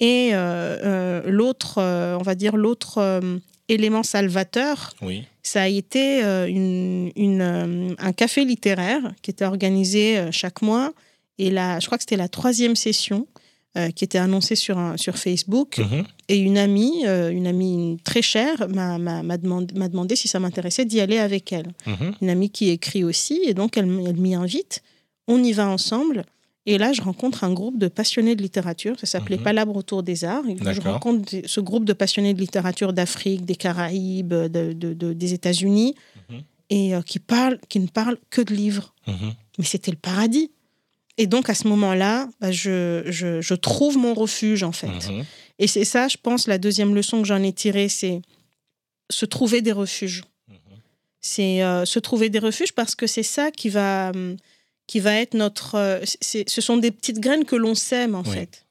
[0.01, 3.23] Et euh, euh, l'autre, euh, on va dire, l'autre
[3.69, 5.25] élément salvateur, oui.
[5.43, 10.93] ça a été une, un café littéraire qui était organisé chaque mois.
[11.39, 13.27] Et là, je crois que c'était la troisième session.
[13.97, 15.79] Qui était annoncée sur, sur Facebook.
[15.79, 16.05] Mhm.
[16.29, 21.19] Et une amie, une amie très chère, m'a demandé, demandé, si ça m'intéressait d'y aller
[21.19, 21.73] avec elle.
[21.87, 22.15] Mhm.
[22.23, 24.83] Une amie qui écrit aussi, et donc elle, elle m'y invite
[25.27, 26.25] on y va ensemble.
[26.67, 28.99] Et là, je rencontre un groupe de passionnés de littérature.
[28.99, 29.43] Ça s'appelait mhm.
[29.43, 30.45] Palabre autour des arts.
[30.47, 35.95] je rencontre ce groupe de passionnés de littérature d'Afrique, des Caraïbes, des États-Unis,
[36.71, 38.95] et euh, qui, parlent, qui ne parlent que de livres.
[39.59, 40.51] Mais c'était le paradis.
[41.17, 44.89] Et donc, à ce moment-là, bah, je, trouve mon refuge, en fait.
[45.59, 48.21] Et c'est ça, je pense, la deuxième leçon que j'en ai tirée, c'est
[49.11, 50.23] se trouver des refuges.
[51.21, 54.13] C'est euh, se trouver des refuges parce que c'est ça qui va
[54.87, 55.77] qui va être notre...
[55.77, 58.65] Euh, ce sont des petites graines que l'on sème, en fait.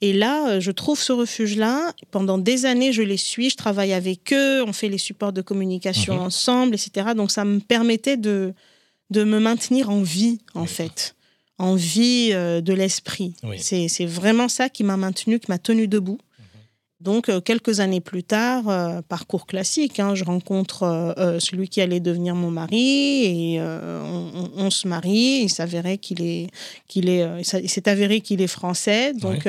[0.00, 1.94] Et là, euh, je trouve ce refuge-là.
[2.10, 5.40] Pendant des années, je les suis, je travaille avec eux, on fait les supports de
[5.40, 6.22] communication mhm.
[6.22, 7.08] ensemble, etc.
[7.16, 8.52] Donc, ça me permettait de,
[9.10, 11.13] de me maintenir en vie, en fait.
[11.58, 13.34] En vie euh, de l'esprit.
[13.58, 16.18] C'est vraiment ça qui m'a maintenu, qui m'a tenu debout.
[17.04, 21.82] Donc, euh, quelques années plus tard, euh, parcours classique, hein, je rencontre euh, celui qui
[21.82, 25.42] allait devenir mon mari et on, se marie.
[25.42, 26.48] Il s'avérait qu'il est,
[26.88, 27.22] qu'il est,
[27.62, 29.12] il s'est avéré qu'il est français.
[29.12, 29.46] Donc,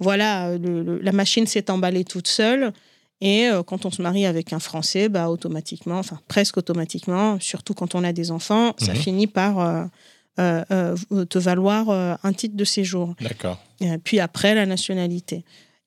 [0.00, 2.72] voilà, la machine s'est emballée toute seule.
[3.20, 7.94] Et quand on se marie avec un Français, bah, automatiquement, enfin presque automatiquement, surtout quand
[7.94, 8.98] on a des enfants, ça mhm.
[8.98, 9.88] finit par
[10.36, 13.14] te valoir un titre de séjour.
[13.20, 13.60] D'accord.
[14.04, 15.44] Puis après, la nationalité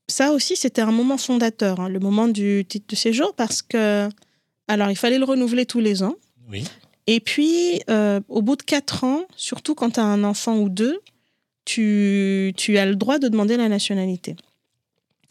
[0.10, 4.10] ça aussi, c'était un moment fondateur, hein, le moment du titre de séjour, parce que,
[4.68, 6.16] alors, il fallait le renouveler tous les ans.
[6.50, 6.66] Oui.
[7.08, 10.70] Et puis, euh, au bout de quatre ans, surtout quand tu as un enfant ou
[10.70, 11.00] deux,
[11.66, 14.36] tu, tu, as le droit de demander la nationalité.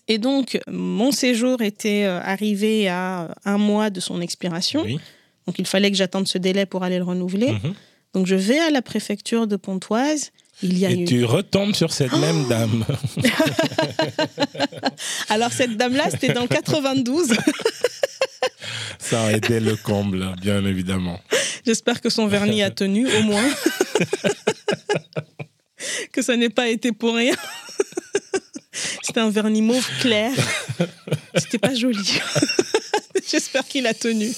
[0.07, 4.83] Et donc, mon séjour était euh, arrivé à un mois de son expiration.
[4.83, 4.99] Oui.
[5.47, 7.53] Donc, il fallait que j'attende ce délai pour aller le renouveler.
[7.53, 7.75] Mhm.
[8.15, 10.31] Donc, je vais à la préfecture de Pontoise
[10.63, 12.85] et tu retombes sur cette même oh dame.
[15.29, 17.29] Alors cette dame-là, c'était dans 92.
[18.99, 21.21] Ça a été le comble, bien évidemment.
[21.65, 23.49] J'espère que son vernis a tenu, au moins.
[26.13, 27.35] que ça n'ait pas été pour rien.
[29.03, 30.33] C'était un vernis mauve clair.
[31.35, 32.20] C'était pas joli.
[33.31, 34.31] J'espère qu'il a tenu.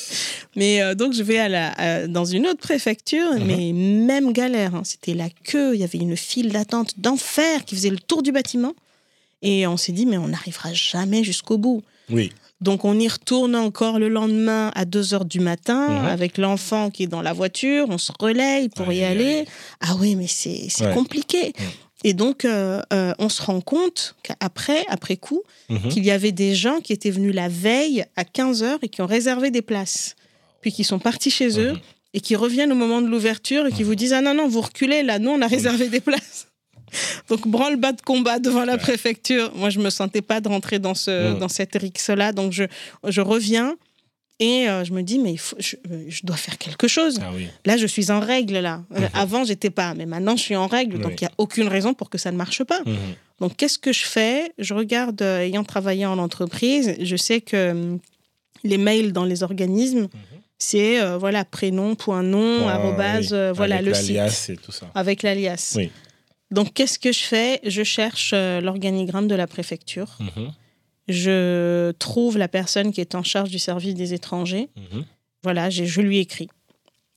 [0.57, 3.45] Mais euh, donc, je vais à la, dans une autre préfecture, mhm.
[3.45, 4.74] mais même galère.
[4.74, 4.82] Hein.
[4.84, 5.74] C'était la queue.
[5.74, 8.74] Il y avait une file d'attente d'enfer qui faisait le tour du bâtiment.
[9.43, 11.82] Et on s'est dit, mais on n'arrivera jamais jusqu'au bout.
[12.11, 12.32] Oui.
[12.61, 16.07] Donc, on y retourne encore le lendemain à 2 heures du matin mhm.
[16.07, 17.86] avec l'enfant qui est dans la voiture.
[17.88, 19.47] On se relaye pour y aller.
[19.80, 21.53] Ah oui, mais c'est compliqué.
[22.03, 25.88] Et donc, euh, euh, on se rend compte qu'après, après coup, mhm.
[25.88, 29.03] qu'il y avait des gens qui étaient venus la veille à 15 heures et qui
[29.03, 30.16] ont réservé des places
[30.61, 31.80] puis qui sont partis chez eux mhm.
[32.14, 34.61] et qui reviennent au moment de l'ouverture et qui vous disent Ah non, non, vous
[34.61, 36.48] reculez, là, nous, on a réservé des places.
[37.28, 39.53] Donc, branle-bas de combat devant la préfecture.
[39.55, 42.32] Moi, je me sentais pas de rentrer dans, ce, dans cette rixe-là.
[42.32, 42.64] Donc, je,
[43.07, 43.76] je reviens
[44.41, 45.76] et euh, je me dis, mais il faut, je,
[46.24, 47.20] dois faire quelque chose.
[47.22, 47.30] Ah
[47.64, 48.82] là, je suis en règle, là.
[48.97, 49.09] Euh, mhm.
[49.14, 50.99] Avant, j'étais pas, mais maintenant, je suis en règle.
[50.99, 52.80] Donc, il n'y a aucune raison pour que ça ne marche pas.
[52.84, 52.97] Mhm.
[53.41, 54.53] Donc, qu'est-ce que je fais?
[54.59, 58.01] Je regarde, euh, ayant travaillé en entreprise, je sais que hum,
[58.64, 60.09] les mails dans les organismes,
[60.61, 64.86] c'est euh, voilà prénom point nom arrobase euh, voilà le site et tout ça.
[64.95, 65.72] avec l'alias.
[65.76, 65.91] Oui.
[66.51, 67.61] Donc qu'est-ce que je fais?
[67.64, 70.18] Je cherche euh, l'organigramme de la préfecture.
[70.20, 70.53] Mhm.
[71.11, 74.69] Je trouve la personne qui est en charge du service des étrangers.
[74.77, 75.05] Mhm.
[75.43, 76.49] Voilà, je lui écris.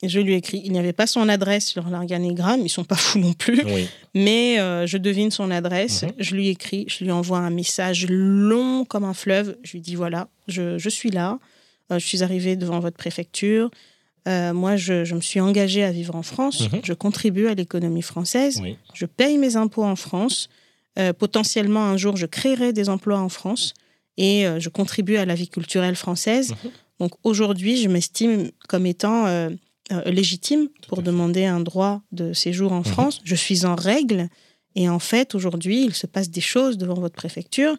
[0.02, 0.62] Je lui écris.
[0.66, 3.62] Il n'y avait pas son adresse sur l'organigramme, ils sont pas fous non plus.
[4.14, 6.04] Mais je devine son adresse.
[6.04, 6.12] Mhm.
[6.20, 9.58] Je lui écris, je lui envoie un message long comme un fleuve.
[9.64, 11.39] Je lui dis voilà, je, je suis là.
[11.91, 13.70] Euh, je suis arrivée devant votre préfecture.
[14.28, 16.70] Euh, moi, je, me suis engagée à vivre en France.
[16.72, 16.82] Mhm.
[16.84, 18.62] Je contribue à l'économie française.
[18.94, 20.50] Je paye mes impôts en France.
[21.00, 23.74] Euh, potentiellement, un jour, je créerai des emplois en France
[24.18, 26.52] et je contribue à la vie culturelle française.
[26.52, 26.72] Mhm.
[27.00, 29.26] Donc aujourd'hui, je m'estime comme étant
[30.06, 32.86] légitime pour demander un droit de séjour en mhm.
[32.86, 33.22] France.
[33.24, 34.30] Je suis en règle
[34.76, 37.76] Et en fait, aujourd'hui, il se passe des choses devant votre préfecture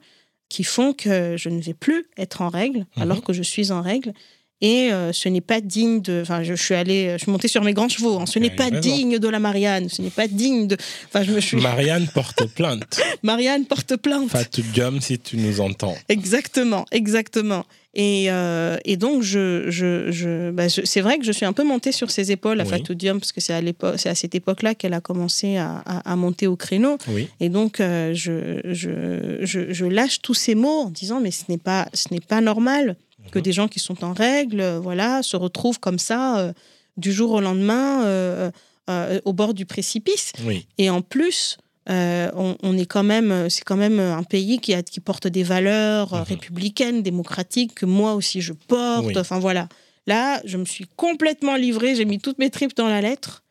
[0.48, 3.02] qui font que je ne vais plus être en règle, mhm.
[3.02, 4.12] alors que je suis en règle.
[4.60, 6.20] Et euh, ce n'est pas digne de.
[6.22, 8.18] Enfin, je, suis allée, je suis montée sur mes grands chevaux.
[8.18, 8.26] Hein.
[8.26, 9.88] ce n'est pas digne de la Marianne.
[9.88, 10.76] Ce n'est pas digne de.
[11.06, 11.56] Enfin, je me suis.
[11.60, 13.00] Marianne porte plainte.
[13.22, 14.30] Marianne porte plainte.
[14.30, 15.94] Fatou Diom, si tu nous entends.
[16.08, 17.64] Exactement, exactement.
[17.96, 21.62] Et, euh, et donc, je, je, bah, je c'est vrai que je suis un peu
[21.62, 24.34] montée sur ses épaules à Fatou Diom, parce que c'est à, l'époque, c'est à cette
[24.34, 26.98] époque-là qu'elle a commencé à, à, monter au créneau.
[27.38, 31.58] Et donc, euh, je, je, je, lâche tous ces mots en disant, mais ce n'est
[31.58, 32.96] pas, ce n'est pas normal
[33.30, 33.42] que mhm.
[33.42, 36.52] des gens qui sont en règle, euh, voilà, se retrouvent comme ça euh,
[36.96, 38.50] du jour au lendemain euh,
[39.24, 40.32] au bord du précipice.
[40.78, 41.56] Et en plus,
[41.86, 46.14] on, est quand même, c'est quand même un pays qui, a, qui porte des valeurs
[46.14, 46.22] mhm.
[46.22, 49.16] républicaines, démocratiques que moi aussi je porte.
[49.16, 49.68] Enfin voilà.
[50.06, 53.42] Là, je me suis complètement livrée, j'ai mis toutes mes tripes dans la lettre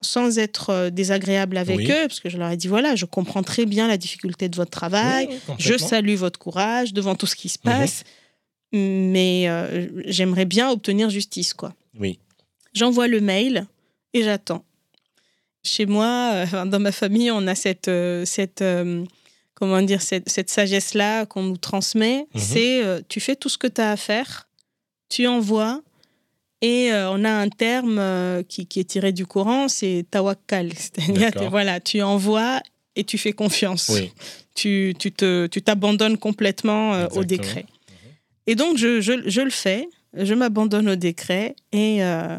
[0.00, 3.66] sans être désagréable avec eux, parce que je leur ai dit, voilà, je comprends très
[3.66, 5.28] bien la difficulté de votre travail,
[5.58, 8.04] je salue votre courage devant tout ce qui se passe,
[8.72, 11.74] mais euh, j'aimerais bien obtenir justice, quoi.
[11.98, 12.18] Oui.
[12.74, 13.66] J'envoie le mail
[14.12, 14.64] et j'attends.
[15.64, 18.64] Chez moi, euh, dans ma famille, on a cette, euh, cette
[19.54, 22.26] comment dire, cette, cette sagesse-là qu'on nous transmet.
[22.34, 22.40] Mhm.
[22.40, 24.48] C'est tu fais tout ce que tu as à faire,
[25.08, 25.82] tu envoies,
[26.60, 30.72] et on a un terme qui, qui, est tiré du Coran, c'est tawakkal.
[30.76, 32.60] C'est-à-dire, voilà, tu envoies
[32.96, 33.88] et tu fais confiance.
[33.94, 34.12] Oui.
[34.54, 37.64] Tu, tu, te, tu t'abandonnes complètement au décret.
[38.48, 42.38] Et donc, je, je, le fais, je m'abandonne au décret et euh,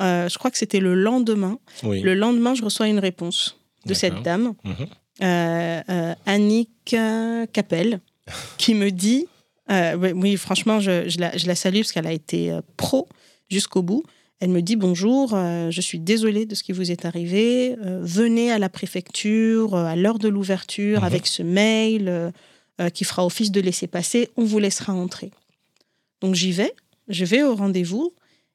[0.00, 1.58] euh, je crois que c'était le lendemain.
[1.82, 4.86] Le lendemain, je reçois une réponse de cette dame, mhm.
[5.22, 6.96] euh, Annick
[7.52, 8.00] Capel,
[8.56, 9.26] qui me dit,
[9.68, 13.06] oui, franchement, je, je, la, je, la, salue parce qu'elle a été pro
[13.50, 14.04] jusqu'au bout.
[14.40, 17.76] Elle me dit bonjour, je suis désolée de ce qui vous est arrivé.
[17.78, 21.04] venez à la préfecture à l'heure de l'ouverture mhm.
[21.04, 22.32] avec ce mail
[22.94, 24.30] qui fera office de laisser passer.
[24.38, 25.30] On vous laissera entrer.
[26.22, 26.72] Donc j'y vais,
[27.08, 28.14] je vais au rendez-vous.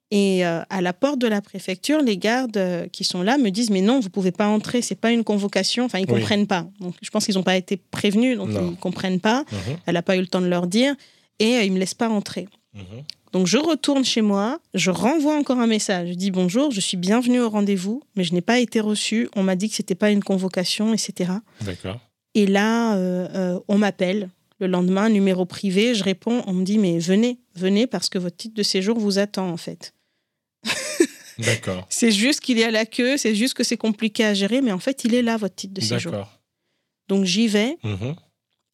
[0.09, 3.49] Et euh, à la porte de la préfecture, les gardes euh, qui sont là me
[3.49, 5.83] disent mais non, vous pouvez pas entrer, c'est pas une convocation.
[5.83, 6.65] Enfin, ils comprennent pas.
[6.79, 9.43] Donc, je pense qu'ils n'ont pas été prévenus, donc ils comprennent pas.
[9.51, 9.77] Mhm.
[9.85, 10.95] Elle n'a pas eu le temps de leur dire
[11.39, 12.47] et ils euh, ils me laissent pas entrer.
[12.73, 13.03] Mhm.
[13.33, 16.07] Donc je retourne chez moi, je renvoie encore un message.
[16.09, 19.29] Je dis bonjour, je suis bienvenue au rendez-vous, mais je n'ai pas été reçue.
[19.35, 21.33] On m'a dit que c'était pas une convocation, etc.
[21.59, 21.99] D'accord.
[22.33, 22.95] Et là,
[23.67, 24.29] on m'appelle
[24.59, 28.37] le lendemain, numéro privé, je réponds, on me dit, mais venez, venez parce que votre
[28.37, 29.93] titre de séjour vous attend en fait.
[31.39, 31.85] D'accord.
[31.89, 34.71] c'est juste qu'il est à la queue, c'est juste que c'est compliqué à gérer, mais
[34.71, 36.13] en fait, il est là, votre titre de séjour.
[37.07, 38.15] Donc j'y vais mhm.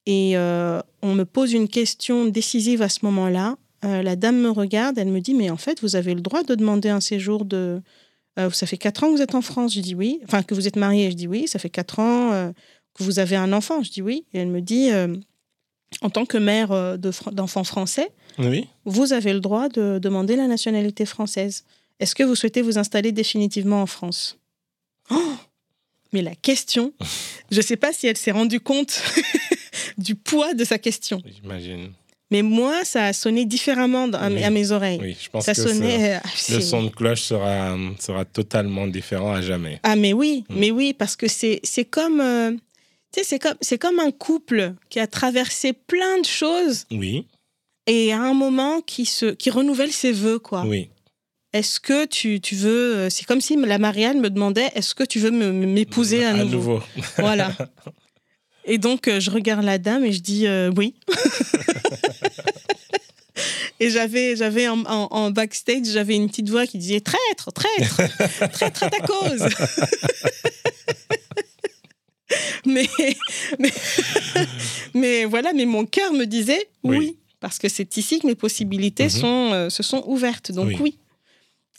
[0.05, 3.57] et euh, on me pose une question décisive à ce moment-là.
[3.83, 6.43] Euh, la dame me regarde, elle me dit, mais en fait, vous avez le droit
[6.43, 7.81] de demander un séjour de...
[8.39, 10.21] Euh, ça fait quatre ans que vous êtes en France, je dis oui.
[10.23, 11.47] Enfin, que vous êtes marié, je dis oui.
[11.47, 12.53] Ça fait quatre ans
[12.95, 14.25] que vous avez un enfant, je dis oui.
[14.33, 14.89] Et elle me dit,
[16.01, 18.11] en tant que mère euh, d'enfants français,
[18.85, 21.65] vous avez le droit de demander la nationalité française.
[21.99, 24.37] Est-ce que vous souhaitez vous installer définitivement en France?
[25.11, 25.35] Oh
[26.11, 26.93] Mais la question,
[27.51, 29.03] je ne sais pas si elle s'est rendue compte
[29.97, 31.21] du poids de sa question.
[31.25, 31.91] J'imagine.
[32.31, 34.99] Mais moi, ça a sonné différemment à, mes oreilles.
[34.99, 36.19] Oui, je pense que sonnait, euh,
[36.49, 39.79] le son de cloche sera, sera totalement différent à jamais.
[39.83, 40.55] Ah, mais oui, mm.
[40.57, 42.19] mais oui, parce que c'est comme.
[42.19, 42.51] Euh,
[43.21, 46.85] c'est comme, c'est comme un couple qui a traversé plein de choses.
[46.91, 47.27] Oui.
[47.85, 50.63] Et à un moment qui, se, qui renouvelle ses voeux, quoi.
[50.65, 50.89] Oui.
[51.53, 52.95] Est-ce que tu, tu veux.
[52.95, 56.81] Euh, c'est comme si la Marianne me demandait est-ce que tu veux m'épouser à, nouveau,
[57.17, 57.51] Voilà.
[58.65, 60.95] Et donc, euh, je regarde la dame et je dis euh, oui.
[63.81, 68.83] et j'avais, j'avais en, en, backstage, j'avais une petite voix qui disait traître, traître, traître
[68.83, 69.45] à ta cause.
[72.73, 72.89] Mais,
[74.93, 79.05] mais, voilà, mais mon cœur me disait oui, parce que c'est ici que mes possibilités
[79.05, 79.09] mhm.
[79.09, 80.51] sont, euh, se sont ouvertes.
[80.51, 80.97] Donc oui.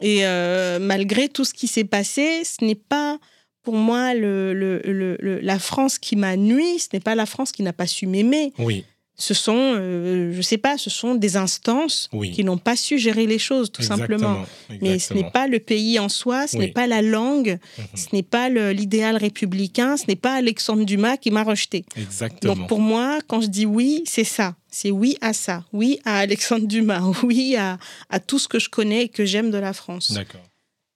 [0.01, 3.19] Et euh, malgré tout ce qui s'est passé, ce n'est pas
[3.63, 7.63] pour moi le, le, la France qui m'a nuit, ce n'est pas la France qui
[7.63, 8.53] n'a pas su m'aimer.
[8.59, 8.85] Oui
[9.17, 13.27] ce sont, euh, je sais pas, ce sont des instances qui n'ont pas su gérer
[13.27, 14.45] les choses, tout simplement.
[14.83, 17.85] Mais ce n'est pas le pays en soi, ce n'est pas la langue, mhm.
[17.95, 21.85] ce n'est pas l'idéal républicain, ce n'est pas Alexandre Dumas qui m'a rejeté.
[21.97, 22.55] Exactement.
[22.55, 24.57] Donc pour moi, quand je dis oui, c'est ça.
[24.71, 25.65] C'est oui à ça.
[25.73, 27.03] Oui à Alexandre Dumas.
[27.23, 27.79] Oui à,
[28.11, 30.13] à tout ce que je connais et que j'aime de la France.
[30.13, 30.43] D'accord.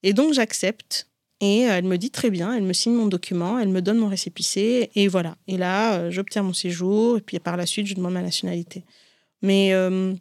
[0.03, 1.08] Et donc j'accepte.
[1.41, 3.99] Et euh, elle me dit très bien, elle me signe mon document, elle me donne
[3.99, 5.37] mon récépissé, et voilà.
[5.47, 8.85] Et là, euh, j'obtiens mon séjour, et puis par la suite, je demande ma nationalité.
[9.43, 10.15] Mais euh,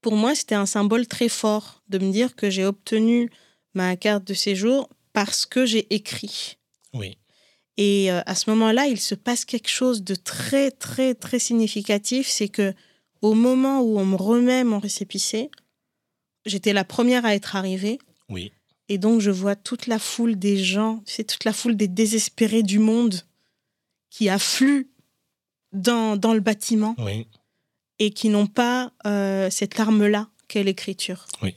[0.00, 3.30] pour moi, c'était un symbole très fort de me dire que j'ai obtenu
[3.74, 6.58] ma carte de séjour parce que j'ai écrit.
[6.94, 7.18] Oui.
[7.76, 12.28] Et euh, à ce moment-là, il se passe quelque chose de très, très, très significatif.
[12.28, 12.74] C'est que
[13.22, 15.50] au moment où on me remet mon récépissé,
[16.44, 17.98] j'étais la première à être arrivée.
[18.28, 18.52] Oui.
[18.88, 22.62] Et donc, je vois toute la foule des gens, c'est toute la foule des désespérés
[22.62, 23.22] du monde
[24.10, 24.88] qui affluent
[25.72, 27.26] dans, dans le bâtiment Oui.
[27.98, 31.26] et qui n'ont pas euh, cette larme-là qu'est l'écriture.
[31.42, 31.54] Oui.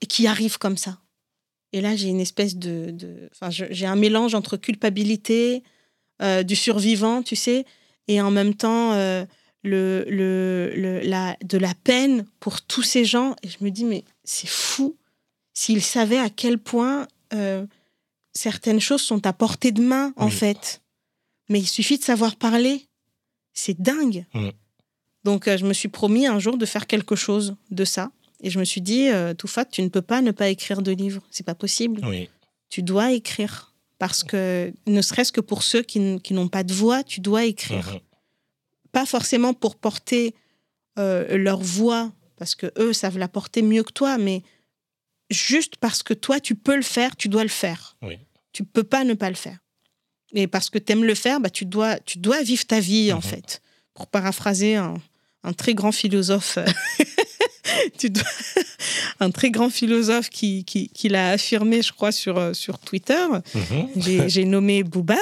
[0.00, 1.00] Et qui arrivent comme ça.
[1.72, 2.94] Et là, j'ai une espèce de.
[3.70, 5.62] j'ai un mélange entre culpabilité,
[6.20, 7.64] euh, du survivant, tu sais,
[8.08, 9.24] et en même temps euh,
[9.64, 13.34] le, le, le- la, de la peine pour tous ces gens.
[13.42, 14.96] Et je me dis, mais c'est fou.
[15.54, 17.66] S'ils savaient à quel point euh,
[18.32, 20.32] certaines choses sont à portée de main, en Oui.
[20.32, 20.82] fait.
[21.48, 22.86] Mais il suffit de savoir parler.
[23.52, 24.24] C'est dingue.
[24.34, 24.48] Mm.
[25.24, 28.10] Donc, euh, je me suis promis un jour de faire quelque chose de ça.
[28.40, 30.90] Et je me suis dit, euh, Toufat, tu ne peux pas ne pas écrire de
[30.92, 31.22] livres.
[31.30, 32.00] C'est pas possible.
[32.04, 32.28] Oui.
[32.70, 33.72] Tu dois écrire.
[33.98, 37.86] Parce que, ne serait-ce que pour ceux qui, n'ont pas de voix, tu dois écrire.
[37.92, 38.00] Mhm.
[38.90, 40.34] Pas forcément pour porter
[40.98, 44.42] euh, leur voix, parce que eux savent la porter mieux que toi, mais
[45.32, 47.96] juste parce que toi, tu peux le faire, tu dois le faire.
[48.02, 48.18] Oui.
[48.52, 49.58] Tu peux pas ne pas le faire.
[50.34, 53.12] Et parce que tu aimes le faire, bah, tu, dois, tu dois vivre ta vie,
[53.12, 53.22] en Mhm.
[53.22, 53.62] fait.
[53.94, 54.94] Pour paraphraser un,
[55.42, 56.58] un très grand philosophe,
[57.98, 58.22] tu dois-
[59.20, 63.24] un très grand philosophe qui, qui, qui l'a affirmé, je crois, sur, euh, sur Twitter.
[63.54, 63.88] Mhm.
[63.96, 65.16] J'ai j'ai nommé Booba.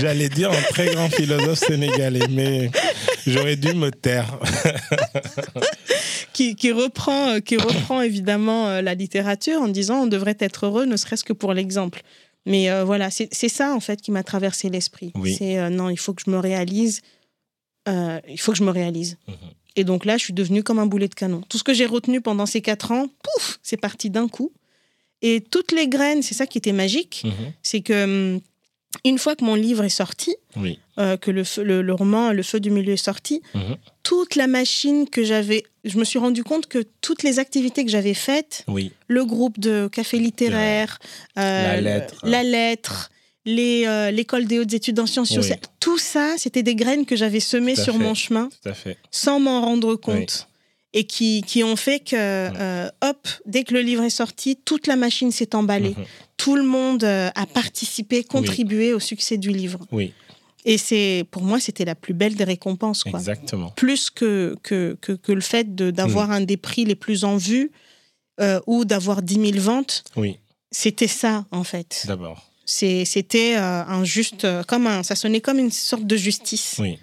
[0.00, 2.70] J'allais dire un très grand philosophe sénégalais, mais
[3.26, 4.38] j'aurais dû me taire.
[6.32, 10.66] qui, qui reprend, euh, qui reprend évidemment euh, la littérature en disant on devrait être
[10.66, 12.02] heureux, ne serait-ce que pour l'exemple.
[12.46, 15.12] Mais euh, voilà, c'est c'est ça en fait qui m'a traversé l'esprit.
[15.14, 15.36] Oui.
[15.38, 17.02] C'est euh, non, il faut que je me réalise.
[17.88, 19.16] euh, il faut que je me réalise.
[19.28, 19.36] Mhm.
[19.76, 21.42] Et donc là, je suis devenue comme un boulet de canon.
[21.48, 24.52] Tout ce que j'ai retenu pendant ces quatre ans, pouf, c'est parti d'un coup.
[25.22, 27.52] Et toutes les graines, c'est ça qui était magique, Mhm.
[27.62, 28.04] c'est que
[28.34, 28.40] hum,
[29.04, 30.78] une fois que mon livre est sorti, Oui.
[30.98, 33.76] euh, que le, feu- le, le roman Le Feu du Milieu est sorti, Mhm.
[34.02, 37.90] toute la machine que j'avais, je me suis rendu compte que toutes les activités que
[37.90, 38.92] j'avais faites, Oui.
[39.08, 40.98] le groupe de café littéraire,
[41.38, 42.16] euh, La lettre.
[42.24, 43.10] la lettre,
[43.44, 45.36] les, euh, l'école des hautes études en sciences Oui.
[45.36, 47.98] sociales, tout ça, c'était des graines que j'avais semées sur fait.
[48.02, 48.96] mon chemin fait.
[49.10, 50.48] sans m'en rendre compte.
[50.94, 54.86] Et qui, qui ont fait que, euh, hop, dès que le livre est sorti, toute
[54.86, 55.94] la machine s'est emballée.
[55.96, 56.04] Mhm.
[56.36, 59.78] Tout le monde euh, a participé, contribué au succès du livre.
[59.90, 60.12] Oui,
[60.66, 63.04] Et c'est, pour moi, c'était la plus belle des récompenses.
[63.04, 63.70] Quoi exactement.
[63.70, 66.32] plus que, que, que, que le fait d'avoir Mm.
[66.32, 67.72] un des prix les plus en vue
[68.40, 70.38] euh, ou d'avoir 10 000 ventes, Oui,
[70.70, 72.04] c'était ça en fait.
[72.06, 72.50] d'abord.
[72.64, 76.76] C'était euh, un juste, euh, comme un, ça sonnait comme une sorte de justice.
[76.78, 76.98] Oui.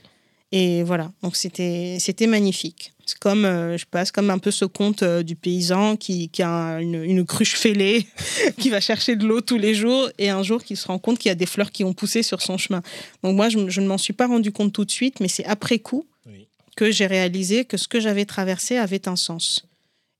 [0.52, 2.92] Et voilà, donc c'était magnifique.
[3.06, 6.42] C'est comme, euh, je passe comme un peu ce conte euh, du paysan qui, qui
[6.42, 8.08] a un- une, une cruche fêlée,
[8.58, 11.20] qui va chercher de l'eau tous les jours, et un jour qui se rend compte
[11.20, 12.82] qu'il y a des fleurs qui ont poussé sur son chemin.
[13.24, 15.46] Donc moi, je, je ne m'en suis pas rendu compte tout de suite, mais c'est
[15.46, 16.48] après coup Oui.
[16.76, 19.66] que j'ai réalisé que ce que j'avais traversé avait un sens.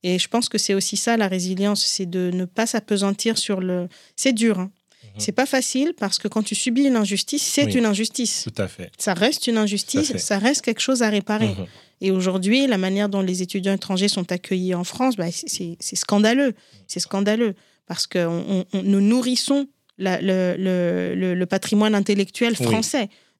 [0.04, 3.60] Et je pense que c'est aussi ça la résilience, c'est de ne pas s'apesantir sur
[3.60, 3.88] le.
[4.16, 4.70] C'est dur, hein.
[5.20, 7.72] C'est pas facile parce que quand tu subis une injustice, c'est Oui.
[7.74, 8.44] une injustice.
[8.52, 8.90] Tout à fait.
[8.98, 11.48] Ça reste une injustice, ça reste quelque chose à réparer.
[11.48, 11.66] Mhm.
[12.02, 16.54] Et aujourd'hui, la manière dont les étudiants étrangers sont accueillis en France, bah, c'est- scandaleux.
[16.88, 17.54] C'est scandaleux
[17.86, 19.66] parce que on- on- nous nourrissons
[19.98, 22.66] la- le, le- le- le patrimoine intellectuel Oui.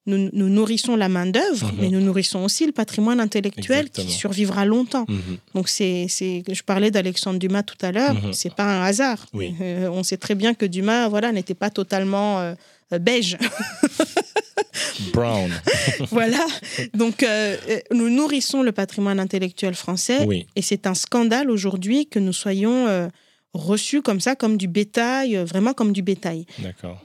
[0.07, 1.79] Nous, nous nourrissons la main-d'œuvre, Mhm.
[1.79, 4.07] mais nous nourrissons aussi le patrimoine intellectuel Exactement.
[4.07, 5.05] qui survivra longtemps.
[5.09, 5.37] Mhm.
[5.55, 8.33] Donc, c'est, c'est, je parlais d'Alexandre Dumas tout à l'heure, Mhm.
[8.33, 9.27] c'est pas un hasard.
[9.35, 9.55] Oui.
[9.61, 12.55] Euh, on sait très bien que Dumas voilà, n'était pas totalement euh,
[12.95, 13.37] euh, beige.
[15.13, 15.51] Brown.
[16.11, 16.47] voilà.
[16.95, 17.57] Donc, euh,
[17.93, 20.25] nous nourrissons le patrimoine intellectuel français.
[20.27, 20.47] Oui.
[20.57, 23.09] Et c'est un scandale aujourd'hui que nous soyons euh,
[23.53, 26.47] reçus comme ça, comme du bétail, euh, vraiment comme du bétail.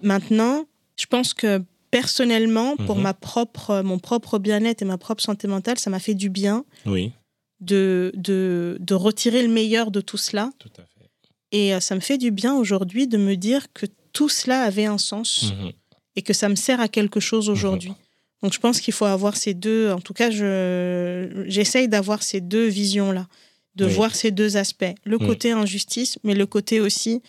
[0.01, 0.65] Maintenant,
[0.97, 1.61] je pense que
[1.99, 3.01] personnellement, pour Mhm.
[3.03, 6.65] ma propre, mon propre bien-être et ma propre santé mentale, ça m'a fait du bien
[6.85, 7.13] Oui,
[7.61, 10.51] de, de, de retirer le meilleur de tout cela.
[10.59, 11.09] tout à fait.
[11.51, 14.85] Et euh, ça me fait du bien aujourd'hui de me dire que tout cela avait
[14.95, 15.71] un sens Mhm.
[16.17, 17.93] et que ça me sert à quelque chose aujourd'hui.
[18.41, 22.41] Donc je pense qu'il faut avoir ces deux, en tout cas, je, j'essaye d'avoir ces
[22.41, 23.27] deux visions-là,
[23.75, 23.93] de Oui.
[23.93, 24.93] voir ces deux aspects.
[25.05, 27.21] Le côté injustice, mais le côté aussi,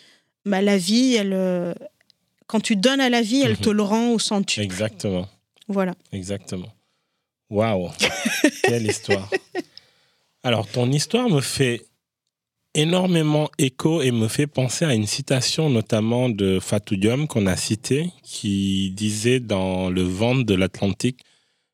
[0.45, 1.73] bah, la vie, elle, euh,
[2.47, 3.57] quand tu donnes à la vie, elle Mhm.
[3.57, 4.63] te le rend au centuple.
[4.63, 5.27] Exactement.
[5.67, 5.93] Voilà.
[6.11, 6.71] Exactement.
[7.49, 7.89] Waouh,
[8.63, 9.29] quelle histoire.
[10.43, 11.85] Alors, ton histoire me fait
[12.73, 17.55] énormément écho et me fait penser à une citation notamment de Fatou Diom qu'on a
[17.55, 21.21] citée, qui disait dans Le ventre de l'Atlantique,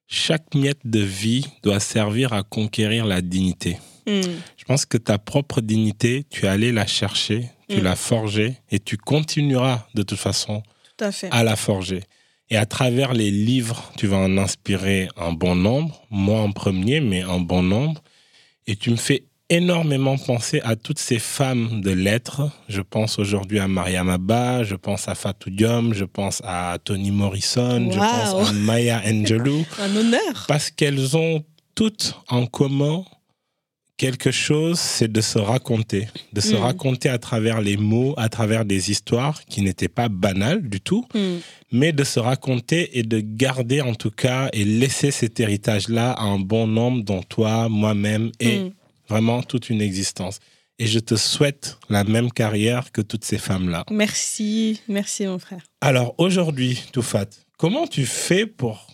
[0.07, 3.77] chaque miette de vie doit servir à conquérir la dignité.
[4.07, 4.21] Mm.
[4.57, 7.83] Je pense que ta propre dignité, tu es allé la chercher, tu Mm.
[7.83, 10.63] l'as forgée et tu continueras de toute façon
[10.97, 11.29] Tout à fait.
[11.31, 12.01] À la forger.
[12.49, 16.99] Et à travers les livres, tu vas en inspirer un bon nombre, moi en premier,
[16.99, 18.01] mais un bon nombre.
[18.67, 22.49] Et tu me fais énormément penser à toutes ces femmes de lettres.
[22.69, 27.11] Je pense aujourd'hui à Mariam Abba, je pense à Fatou Diom, je pense à Toni
[27.11, 29.65] Morrison, je pense à Maya Angelou.
[29.79, 30.45] Un honneur.
[30.47, 31.43] Parce qu'elles ont
[31.75, 33.03] toutes en commun
[33.97, 36.59] quelque chose, c'est de se raconter, de se mm.
[36.59, 41.05] raconter à travers les mots, à travers des histoires qui n'étaient pas banales du tout,
[41.13, 41.37] mm.
[41.71, 46.23] mais de se raconter et de garder en tout cas et laisser cet héritage-là à
[46.23, 48.73] un bon nombre dont toi, moi-même et mm.
[49.09, 50.39] vraiment toute une existence.
[50.79, 53.85] Et je te souhaite la même carrière que toutes ces femmes-là.
[53.91, 55.61] Merci, merci mon frère.
[55.81, 57.27] Alors aujourd'hui, Toufat,
[57.57, 58.92] comment tu fais pour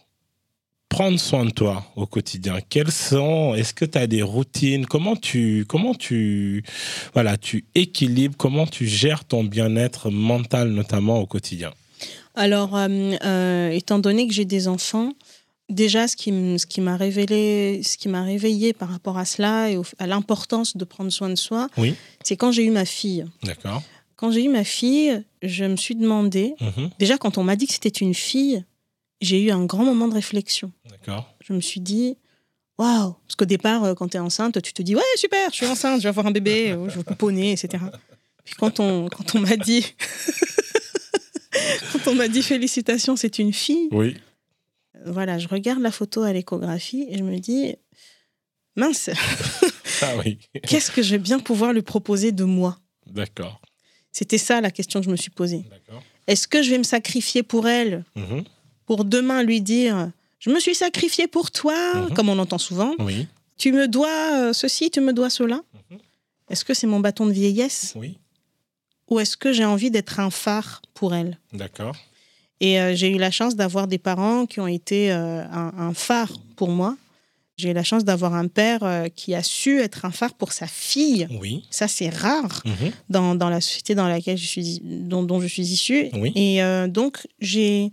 [0.89, 4.85] prendre soin de toi au quotidien Quelles sont Est-ce que tu as des routines?
[4.85, 6.63] Comment tu comment tu
[7.13, 11.71] voilà, tu équilibres comment tu gères ton bien-être mental notamment au quotidien?
[12.35, 12.87] Alors euh,
[13.23, 15.13] euh, étant donné que j'ai des enfants,
[15.69, 19.69] déjà ce qui ce qui m'a révélé ce qui m'a réveillé par rapport à cela
[19.71, 21.95] et à l'importance de prendre soin de soi, oui.
[22.23, 23.25] c'est quand j'ai eu ma fille.
[23.43, 23.83] D'accord.
[24.15, 26.89] Quand j'ai eu ma fille, je me suis demandé, mhm.
[26.99, 28.65] déjà quand on m'a dit que c'était une fille,
[29.21, 30.71] j'ai eu un grand moment de réflexion.
[30.89, 31.33] D'accord.
[31.43, 32.17] Je me suis dit,
[32.77, 35.55] waouh Parce qu'au départ, euh, quand tu es enceinte, tu te dis, ouais, super, je
[35.55, 37.83] suis enceinte, je vais avoir un bébé, euh, je vais pouponner, etc.
[38.45, 39.85] Puis quand on, quand on m'a dit,
[41.91, 43.89] quand on m'a dit félicitations, c'est une fille.
[43.91, 44.17] Oui.
[44.95, 47.75] Euh, voilà, je regarde la photo à l'échographie et je me dis,
[48.75, 49.09] mince,
[50.01, 50.39] ah oui.
[50.67, 52.79] qu'est-ce que je vais bien pouvoir lui proposer de moi?
[53.05, 53.61] D'accord.
[54.11, 55.65] C'était ça la question que je me suis posée.
[56.25, 58.05] Est-ce que je vais me sacrifier pour elle?
[58.15, 58.43] Mhm
[58.89, 60.09] pour demain lui dire
[60.39, 62.13] Je me suis sacrifié pour toi, mhm.
[62.15, 62.95] comme on entend souvent.
[62.97, 63.27] Oui.
[63.55, 65.61] Tu me dois euh, ceci, tu me dois cela.
[65.91, 65.99] Mhm.
[66.49, 68.17] Est-ce que c'est mon bâton de vieillesse Oui.
[69.07, 71.37] Ou est-ce que j'ai envie d'être un phare pour elle?
[71.53, 71.95] D'accord.
[72.61, 76.33] Et euh, j'ai eu la chance d'avoir des parents qui ont été euh, un, phare
[76.55, 76.97] pour moi.
[77.57, 80.65] J'ai eu la chance d'avoir un père qui a su être un phare pour sa
[80.65, 81.27] fille.
[81.39, 81.63] Oui.
[81.69, 82.91] Ça, c'est rare mhm.
[83.09, 86.09] dans, dans, la société dans laquelle je suis, dont, dont je suis issue.
[86.13, 86.31] Oui.
[86.35, 87.91] Et donc, j'ai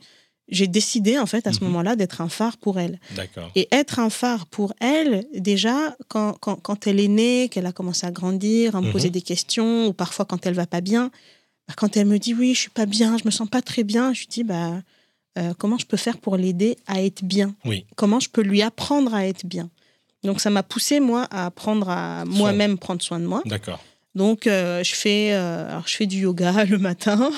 [0.49, 1.67] j'ai décidé en fait à ce mhm.
[1.69, 3.01] moment-là d'être un phare pour elle.
[3.15, 3.51] D'accord.
[3.55, 7.73] Et être un phare pour elle, déjà, quand, quand, quand elle est née, qu'elle a
[7.73, 9.15] commencé à grandir, à me poser mhm.
[9.15, 11.11] des questions, ou parfois quand elle va pas bien,
[11.69, 13.85] bah, quand elle me dit oui, je suis pas bien, je me sens pas très
[13.85, 14.83] bien, je lui dis bah
[15.39, 17.55] euh, comment je peux faire pour l'aider à être bien?
[17.65, 17.85] Oui.
[17.97, 19.69] Comment je peux lui apprendre à être bien?
[20.23, 23.43] Donc ça m'a poussé moi à apprendre à moi-même prendre soin de moi.
[23.45, 23.81] D'accord.
[24.17, 27.31] Donc, euh, je, fais, euh, alors, je fais du yoga le matin.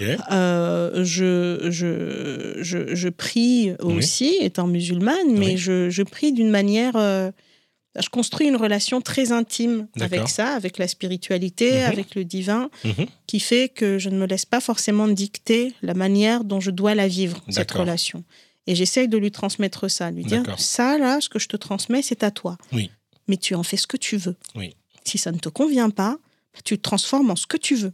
[0.00, 6.92] Euh, je, je, je, je, prie aussi, étant musulmane, mais je, je, prie d'une manière.
[6.94, 11.86] je construis une relation très intime avec ça, avec la spiritualité, mhm.
[11.86, 13.06] avec le divin, mhm.
[13.26, 16.94] qui fait que je ne me laisse pas forcément dicter la manière dont je dois
[16.94, 18.22] la vivre, cette relation.
[18.68, 22.00] Et j'essaye de lui transmettre ça, lui dire ça, là, ce que je te transmets,
[22.00, 22.58] c'est à toi.
[22.72, 22.92] Oui.
[23.26, 24.36] Mais tu en fais ce que tu veux.
[24.54, 24.76] Oui.
[25.04, 26.18] Si ça ne te convient pas,
[26.64, 27.92] tu te transformes en ce que tu veux.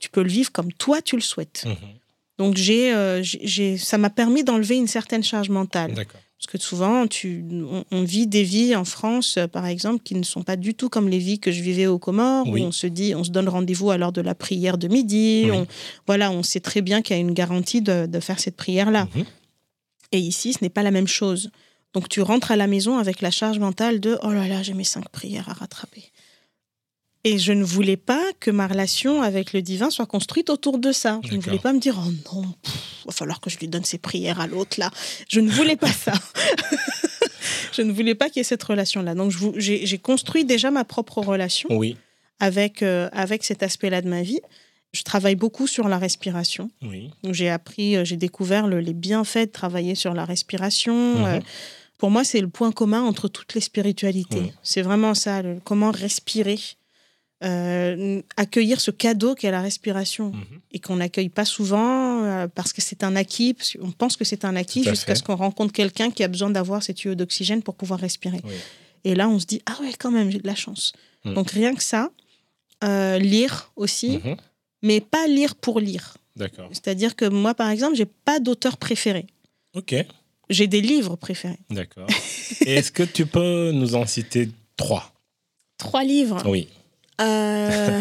[0.00, 1.64] Tu peux le vivre comme toi tu le souhaites.
[1.66, 1.76] Mhm.
[2.38, 5.94] Donc j'ai, euh, j'ai, ça m'a permis d'enlever une certaine charge mentale.
[5.94, 7.42] Parce que souvent, tu,
[7.90, 10.90] on, vit des vies en France, euh, par exemple, qui ne sont pas du tout
[10.90, 13.48] comme les vies que je vivais au Comores, où on se dit, on se donne
[13.48, 15.48] rendez-vous à l'heure de la prière de midi.
[15.50, 15.66] On,
[16.06, 19.08] voilà, on sait très bien qu'il y a une garantie de, de faire cette prière-là.
[19.14, 19.24] Mhm.
[20.12, 21.50] Et ici, ce n'est pas la même chose.
[21.94, 24.74] Donc tu rentres à la maison avec la charge mentale de, oh là là, j'ai
[24.74, 26.10] mes cinq prières à rattraper.
[27.26, 30.92] Et je ne voulais pas que ma relation avec le divin soit construite autour de
[30.92, 31.20] ça.
[31.24, 33.84] Je ne voulais pas me dire, oh non, il va falloir que je lui donne
[33.84, 34.90] ses prières à l'autre là.
[35.28, 36.12] Je ne voulais pas ça.
[37.72, 39.14] je ne voulais pas qu'il y ait cette relation-là.
[39.14, 41.96] Donc j'ai construit déjà ma propre relation oui.
[42.40, 44.40] avec, euh, avec cet aspect-là de ma vie.
[44.92, 46.70] Je travaille beaucoup sur la respiration.
[46.82, 47.10] Oui.
[47.30, 51.20] J'ai appris, euh, j'ai découvert les bienfaits de travailler sur la respiration.
[51.20, 51.24] Mhm.
[51.24, 51.40] Euh,
[51.96, 54.52] pour moi, c'est le point commun entre toutes les spiritualités.
[54.62, 56.58] C'est vraiment ça, comment respirer
[57.44, 60.60] euh, accueillir ce cadeau qu'est la respiration mhm.
[60.72, 64.44] et qu'on n'accueille pas souvent euh, parce que c'est un acquis, on pense que c'est
[64.44, 67.74] un acquis jusqu'à ce qu'on rencontre quelqu'un qui a besoin d'avoir cette tuyau d'oxygène pour
[67.74, 68.40] pouvoir respirer.
[69.04, 70.94] Et là, on se dit, ah ouais, quand même, j'ai de la chance.
[71.24, 71.34] Mhm.
[71.34, 72.10] Donc rien que ça,
[72.82, 74.36] euh, lire aussi, mhm.
[74.82, 76.16] mais pas lire pour lire.
[76.36, 76.68] D'accord.
[76.72, 79.26] C'est-à-dire que moi, par exemple, j'ai pas d'auteur préféré.
[79.74, 79.94] Ok.
[80.48, 81.58] J'ai des livres préférés.
[81.70, 82.06] D'accord.
[82.64, 85.12] Et est-ce que tu peux nous en citer trois?
[85.78, 86.68] Trois livres Oui.
[87.20, 88.00] Euh,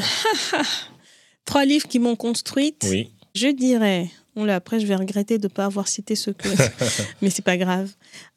[1.45, 2.85] trois livres qui m'ont construite.
[2.89, 3.11] Oui.
[3.35, 4.09] Je dirais.
[4.49, 6.47] après, je vais regretter de ne pas avoir cité ce que.
[7.21, 7.91] Mais c'est pas grave.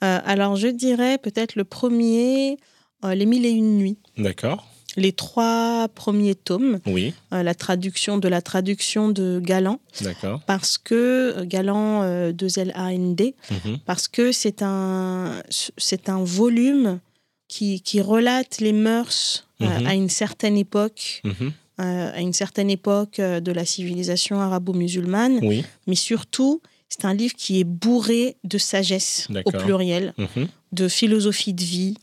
[0.04, 2.58] Euh, alors, je dirais peut-être le premier,
[3.04, 3.98] euh, Les Mille et Une Nuits.
[4.18, 4.68] D'accord.
[4.98, 6.80] les trois premiers tomes.
[6.86, 7.12] Oui.
[7.30, 9.80] la traduction de la traduction de Galant.
[10.00, 10.40] D'accord.
[10.46, 12.02] Parce que Galant
[12.32, 13.78] de L-A-N-D, mhm.
[13.84, 17.00] parce que c'est un, c'est un volume
[17.48, 19.86] qui, qui relate les mœurs mhm.
[19.86, 21.22] à une certaine époque.
[21.24, 21.52] Mhm.
[21.78, 25.62] à une certaine époque de la civilisation arabo-musulmane, oui.
[25.86, 30.48] mais surtout c'est un livre qui est bourré de sagesse au pluriel, mhm.
[30.72, 31.94] de philosophie de vie,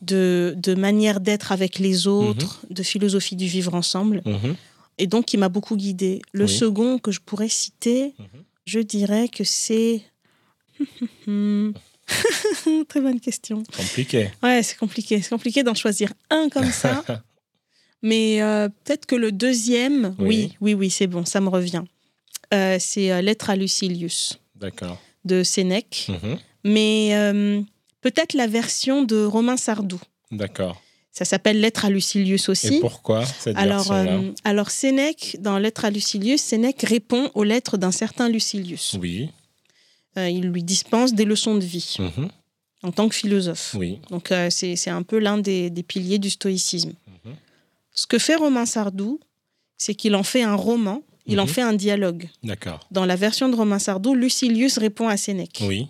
[0.00, 4.22] de, de, manière d'être avec les autres, de philosophie du vivre ensemble.
[4.96, 6.22] Et donc, qui m'a beaucoup guidée.
[6.32, 8.14] Le second que je pourrais citer,
[8.64, 10.02] je dirais que c'est...
[12.88, 13.62] Très bonne question.
[13.76, 14.30] Compliqué.
[14.42, 15.20] Ouais, c'est compliqué.
[15.20, 17.04] C'est compliqué d'en choisir un comme ça.
[18.02, 21.82] Mais euh, peut-être que le deuxième, oui, oui, oui, c'est bon, ça me revient.
[22.54, 24.38] Euh, c'est euh, Lettre à Lucilius.
[25.24, 26.08] De Sénèque.
[26.08, 26.38] Mhm.
[26.64, 27.64] Mais
[28.00, 30.00] peut-être la version de Romain Sardou.
[30.30, 30.80] D'accord.
[31.12, 32.76] Ça s'appelle Lettre à Lucilius aussi.
[32.76, 33.92] Et pourquoi cette alors,
[34.44, 38.96] alors Sénèque, dans Lettre à Lucilius, Sénèque répond aux lettres d'un certain Lucilius.
[39.00, 39.30] Oui.
[40.16, 42.28] Il lui dispense des leçons de vie mhm.
[42.82, 43.74] en tant que philosophe.
[43.78, 44.00] Oui.
[44.10, 46.94] Donc c'est un peu l'un des, piliers du stoïcisme.
[47.24, 47.34] Mhm.
[47.92, 49.20] Ce que fait Romain Sardou,
[49.76, 51.48] c'est qu'il en fait un roman il en mhm.
[51.48, 52.28] fait un dialogue.
[52.42, 52.80] D'accord.
[52.90, 55.62] Dans la version de Romain Sardou, Lucilius répond à Sénèque.
[55.62, 55.86] Oui.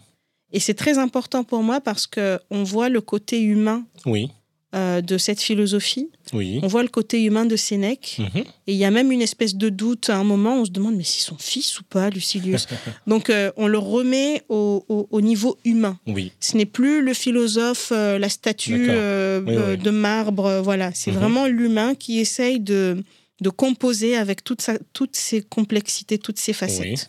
[0.53, 4.31] Et c'est très important pour moi parce que on voit le côté humain oui.
[4.75, 6.11] Euh, de cette philosophie.
[6.35, 6.61] Oui.
[6.63, 8.19] On voit le côté humain de Sénèque.
[8.19, 8.45] Mhm.
[8.67, 10.57] Et il y a même une espèce de doute à un moment.
[10.57, 12.67] On se demande, mais c'est son fils ou pas, Lucilius
[13.07, 14.83] Donc euh, on le remet au,
[15.23, 15.99] niveau humain.
[16.07, 16.33] Oui.
[16.39, 20.61] Ce n'est plus le philosophe, euh, la statue de marbre.
[20.63, 21.19] voilà, c'est mhm.
[21.19, 23.03] vraiment l'humain qui essaye de
[23.41, 27.09] de composer avec toute sa, toutes ses complexités, toutes ses facettes.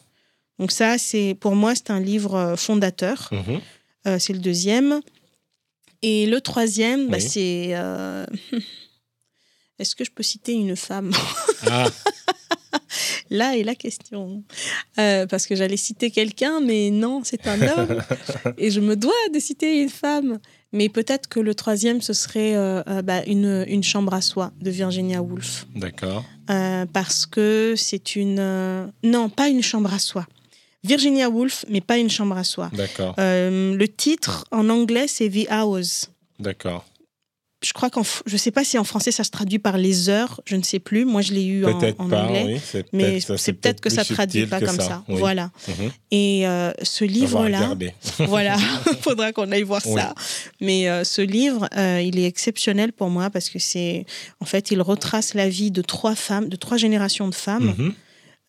[0.60, 3.30] Donc ça, c'est pour moi, c'est un livre fondateur.
[3.34, 4.18] Mhm.
[4.18, 5.02] C'est le deuxième.
[6.02, 7.70] Et le troisième, bah, c'est...
[7.74, 8.26] Euh,
[9.80, 11.12] est-ce que je peux citer une femme
[11.68, 11.90] ah.
[13.30, 14.44] Là est la question.
[14.96, 18.02] parce que j'allais citer quelqu'un, mais non, c'est un homme.
[18.58, 20.40] et je me dois de citer une femme.
[20.72, 24.52] Mais peut-être que le troisième, ce serait euh, euh, bah, une, une, chambre à soi
[24.62, 25.66] de Virginia Woolf.
[25.76, 26.24] D'accord.
[26.50, 28.92] Euh, parce que c'est une...
[29.04, 30.28] non, pas une chambre à soi.
[30.84, 32.70] Virginia Woolf, mais pas une chambre à soi.
[32.74, 33.16] D'accord.
[33.18, 36.10] le titre en anglais, c'est The Hours.
[36.40, 36.86] D'accord
[37.62, 40.40] je crois qu'en je sais pas si en français ça se traduit par les heures,
[40.46, 41.04] je ne sais plus.
[41.04, 42.62] Moi je l'ai eu en, anglais,
[42.94, 45.04] mais c'est peut-être que ça se traduit pas comme ça.
[45.08, 45.52] Voilà.
[45.68, 45.92] Mhm.
[46.12, 47.76] Et euh, ce livre-là,
[48.20, 48.58] voilà,
[49.02, 50.14] faudra qu'on aille voir ça.
[50.62, 54.06] Mais euh, ce livre, euh, il est exceptionnel pour moi parce que c'est,
[54.40, 57.76] en fait, il retrace la vie de trois femmes, de trois générations de femmes.
[57.78, 57.94] Mhm.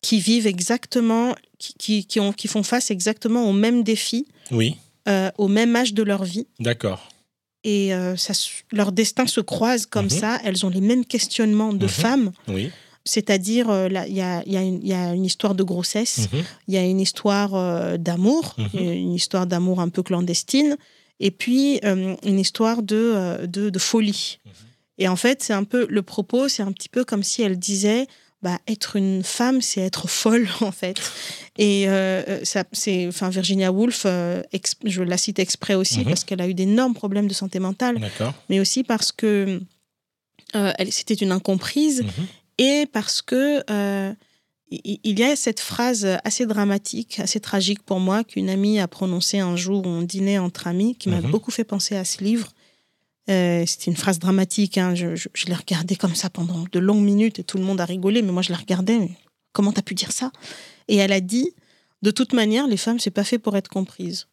[0.01, 4.77] Qui vivent exactement, qui, qui, ont, qui font face exactement aux mêmes défis, oui.
[5.37, 6.47] au même âge de leur vie.
[6.59, 7.07] D'accord
[7.63, 8.33] et euh, ça,
[8.71, 10.09] leur destin se croise comme mhm.
[10.11, 10.39] ça.
[10.43, 11.89] Elles ont les mêmes questionnements de mhm.
[11.89, 12.31] femmes.
[12.47, 12.71] Oui.
[13.03, 16.43] C'est-à-dire, euh, il y, a, y, y, a, une histoire de grossesse, mhm.
[16.67, 20.77] il y a une histoire euh, d'amour, une histoire d'amour un peu clandestine,
[21.19, 24.39] et puis une histoire de, de, de folie.
[24.97, 27.57] Et en fait, c'est un peu le propos, c'est un petit peu comme si elle
[27.57, 28.07] disait
[28.41, 30.99] bah, être une femme, c'est être folle, en fait.
[31.57, 34.41] Et euh, ça, c'est, enfin, Virginia Woolf, euh,
[34.83, 36.05] je la cite exprès aussi mhm.
[36.05, 37.99] parce qu'elle a eu d'énormes problèmes de santé mentale,
[38.49, 39.61] mais aussi parce que
[40.55, 42.27] euh, elle, c'était une incomprise mhm.
[42.57, 43.63] et parce que
[44.73, 49.39] il y a cette phrase assez dramatique, assez tragique pour moi, qu'une amie a prononcée
[49.39, 51.29] un jour où on dînait entre amis, qui m'a mhm.
[51.29, 52.53] beaucoup fait penser à ce livre.
[53.29, 54.77] Euh, c'était une phrase dramatique.
[54.77, 54.95] Hein.
[54.95, 58.21] Je, l'ai regardée comme ça pendant de longues minutes et tout le monde a rigolé,
[58.21, 58.97] mais moi je la regardais.
[58.97, 59.11] Mais
[59.53, 60.31] comment t'as pu dire ça?
[60.87, 61.53] Et elle a dit
[62.01, 64.27] de toute manière, les femmes, c'est pas fait pour être comprises.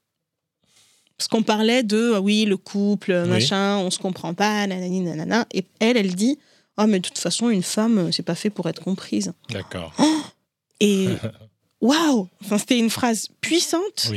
[1.18, 5.47] Parce qu'on parlait de ah oui, le couple, machin, on se comprend pas, nanani, nanana.
[5.53, 6.39] Et elle, elle dit
[6.76, 9.32] Ah, mais de toute façon, une femme, c'est pas fait pour être comprise.
[9.51, 9.95] D'accord.
[10.80, 11.09] et
[11.80, 14.12] waouh enfin, C'était une phrase puissante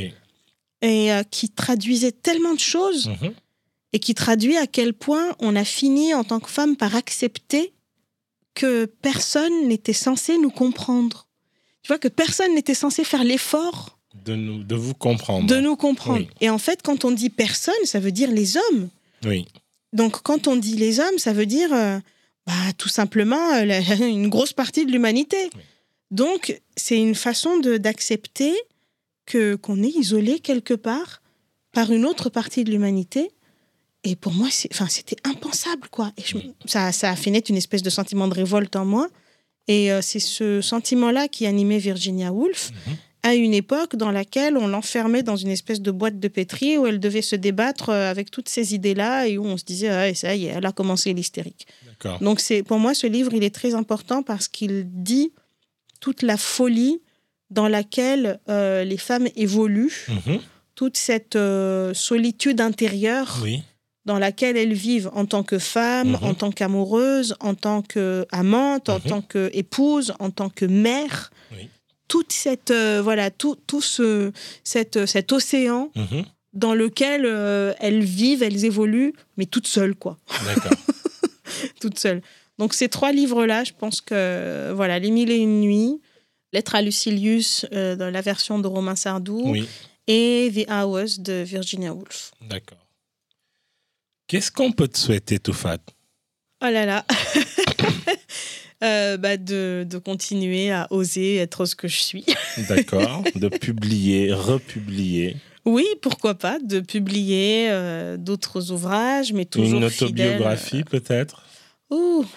[0.80, 3.08] et euh, qui traduisait tellement de choses.
[3.08, 3.34] Mhm
[3.92, 7.72] et qui traduit à quel point on a fini en tant que femme par accepter
[8.54, 11.26] que personne n'était censé nous comprendre.
[11.82, 15.46] Tu vois, que personne n'était censé faire l'effort de, nous, de vous comprendre.
[15.46, 16.26] De nous comprendre.
[16.40, 18.88] Et en fait, quand on dit personne, ça veut dire les hommes.
[19.24, 19.46] Oui.
[19.92, 21.98] Donc, quand on dit les hommes, ça veut dire euh,
[22.46, 25.50] bah, tout simplement euh, une grosse partie de l'humanité.
[26.10, 28.54] Donc, c'est une façon d'accepter
[29.26, 31.22] que qu'on est isolé quelque part
[31.72, 33.30] par une autre partie de l'humanité
[34.04, 36.12] et pour moi, c'était impensable, quoi.
[36.16, 36.24] Et
[36.66, 39.08] ça, ça a fait naître une espèce de sentiment de révolte en moi.
[39.68, 42.70] Et euh, c'est ce sentiment-là qui animait Virginia Woolf.
[42.86, 42.96] Mhm.
[43.24, 46.88] à une époque dans laquelle on l'enfermait dans une espèce de boîte de pétri où
[46.88, 50.12] elle devait se débattre euh, avec toutes ces idées-là et où on se disait, ah,
[50.12, 51.68] ça y est, elle a commencé l'hystérique.
[52.20, 55.30] Donc pour moi, ce livre, il est très important parce qu'il dit
[56.00, 57.00] toute la folie
[57.50, 60.40] dans laquelle euh, les femmes évoluent, mhm.
[60.74, 63.38] toute cette euh, solitude intérieure.
[64.04, 66.34] Dans laquelle elles vivent en tant que femme, en mhm.
[66.34, 69.02] tant qu'amoureuse, en tant qu'amante, en mhm.
[69.02, 71.30] tant qu'épouse, en tant que mère.
[72.08, 74.32] Toute cette euh, voilà tout, tout ce
[74.64, 75.90] cette, cet océan
[76.52, 77.24] dans lequel
[77.80, 80.18] elles vivent, elles évoluent, mais toutes seules quoi.
[80.44, 80.72] D'accord.
[81.80, 82.20] toutes seules.
[82.58, 86.00] Donc ces trois livres là, je pense que voilà, les mille et une nuits,
[86.52, 89.54] Lettre à Lucilius euh, dans la version de Romain Sardou
[90.06, 92.32] et The Hours de Virginia Woolf.
[92.42, 92.81] D'accord.
[94.32, 95.76] Qu'est-ce qu'on peut te souhaiter, Toufat?
[96.64, 97.04] Oh là là
[98.82, 102.24] euh, bah de, de, continuer à oser être ce que je suis.
[102.70, 103.24] D'accord.
[103.34, 105.36] De publier, republier.
[105.66, 109.80] Oui, pourquoi pas, de publier euh, d'autres ouvrages, mais toujours.
[109.80, 111.44] Une autobiographie, peut-être?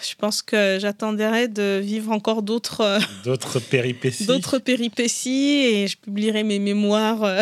[0.02, 4.26] Je pense que j'attendrai de vivre encore d'autres euh, d'autres péripéties.
[4.26, 7.42] D'autres péripéties et je publierai mes mémoires euh,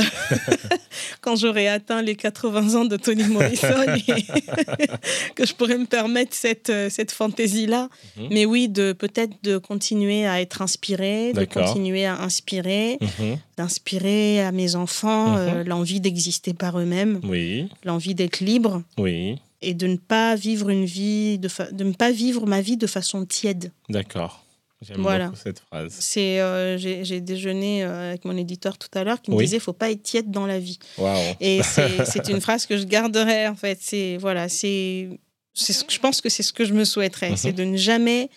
[1.22, 3.68] quand j'aurai atteint les 80 ans de Toni Morrison
[4.08, 4.88] et
[5.36, 7.90] que je pourrai me permettre cette euh, cette fantaisie là.
[8.18, 8.28] Mhm.
[8.32, 13.38] Mais oui, de peut-être de continuer à être inspiré, de continuer à inspirer, mhm.
[13.58, 15.64] d'inspirer à mes enfants mhm.
[15.68, 17.70] l'envie d'exister par eux-mêmes, oui.
[17.84, 18.82] l'envie d'être libre.
[18.98, 22.78] Oui et de ne pas vivre une vie de, de ne pas vivre ma vie
[22.78, 23.72] de façon tiède.
[23.90, 24.44] D'accord.
[24.84, 25.96] J'aime beaucoup cette phrase.
[25.98, 29.74] C'est euh, j'ai déjeuné euh, avec mon éditeur tout à l'heure qui me disait faut
[29.74, 30.78] pas être tiède dans la vie.
[30.98, 31.16] Wow.
[31.40, 33.80] Et c'est une phrase que je garderai en fait.
[33.82, 35.10] C'est voilà, c'est
[35.56, 37.38] je pense que c'est ce que je me souhaiterais, mhm.
[37.38, 38.30] c'est de ne jamais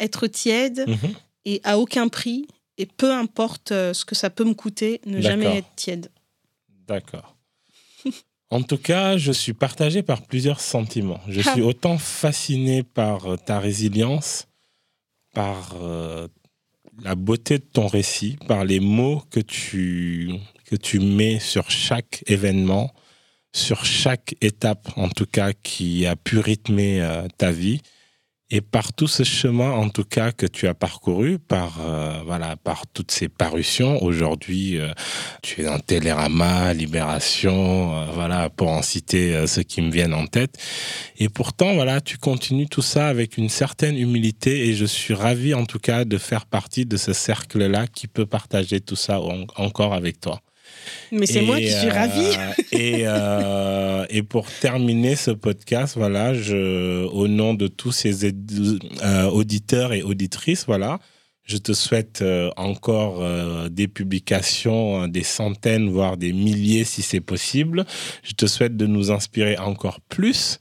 [0.00, 1.14] être tiède mhm.
[1.44, 2.46] et à aucun prix
[2.78, 6.10] et peu importe euh, ce que ça peut me coûter, ne jamais être tiède.
[6.88, 7.31] D'accord.
[8.52, 11.20] En tout cas, je suis partagé par plusieurs sentiments.
[11.26, 14.46] Je suis autant fasciné par euh, ta résilience,
[15.32, 16.28] par euh,
[17.02, 20.32] la beauté de ton récit, par les mots que tu,
[20.66, 22.92] que tu mets sur chaque événement,
[23.54, 27.80] sur chaque étape, en tout cas, qui a pu rythmer euh, ta vie
[28.54, 32.54] et par tout ce chemin, en tout cas, que tu as parcouru, par euh, voilà,
[32.56, 34.02] par toutes ces parutions.
[34.02, 34.92] Aujourd'hui, euh,
[35.42, 40.26] tu es dans Télérama, Libération, euh, voilà, pour en citer ceux qui me viennent en
[40.26, 40.58] tête.
[41.16, 45.54] Et pourtant, voilà, tu continues tout ça avec une certaine humilité, et je suis ravi,
[45.54, 49.18] en tout cas, de faire partie de ce cercle-là qui peut partager tout ça
[49.56, 50.42] encore avec toi.
[51.10, 52.36] Mais c'est moi qui suis ravie.
[52.72, 59.24] et, euh, et pour terminer ce podcast, voilà, je, au nom de tous ces euh,
[59.26, 60.98] auditeurs et auditrices, voilà,
[61.44, 63.22] je te souhaite euh, encore
[63.70, 67.84] des publications, des centaines, voire des milliers si c'est possible.
[68.22, 70.60] Je te souhaite de nous inspirer encore plus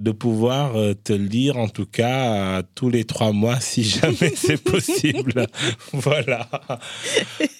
[0.00, 4.62] de pouvoir euh, te lire en tout cas tous les trois mois si jamais c'est
[4.62, 5.46] possible.
[5.92, 6.48] voilà.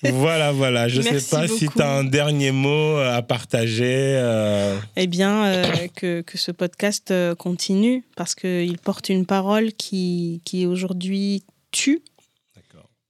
[0.03, 0.89] Voilà, voilà.
[0.89, 4.17] Je ne sais pas si tu as un dernier mot à partager.
[4.19, 4.77] Euh.
[4.97, 10.67] Eh bien, euh, que, que, ce podcast continue parce qu'il porte une parole qui, qui
[10.67, 12.03] aujourd'hui tue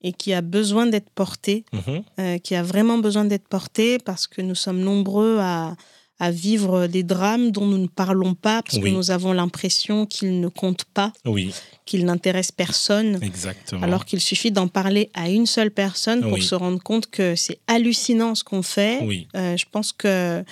[0.02, 2.38] et qui a besoin d'être portée, mhm.
[2.40, 5.76] qui a vraiment besoin d'être portée parce que nous sommes nombreux à
[6.20, 10.40] à vivre des drames dont nous ne parlons pas parce que nous avons l'impression qu'ils
[10.40, 11.52] ne comptent pas, oui.
[11.86, 13.18] qu'ils n'intéressent personne.
[13.20, 13.82] Exactement.
[13.82, 17.58] Alors qu'il suffit d'en parler à une seule personne pour se rendre compte que c'est
[17.66, 19.00] hallucinant ce qu'on fait.
[19.02, 19.26] Oui.
[19.34, 20.44] Euh, je pense que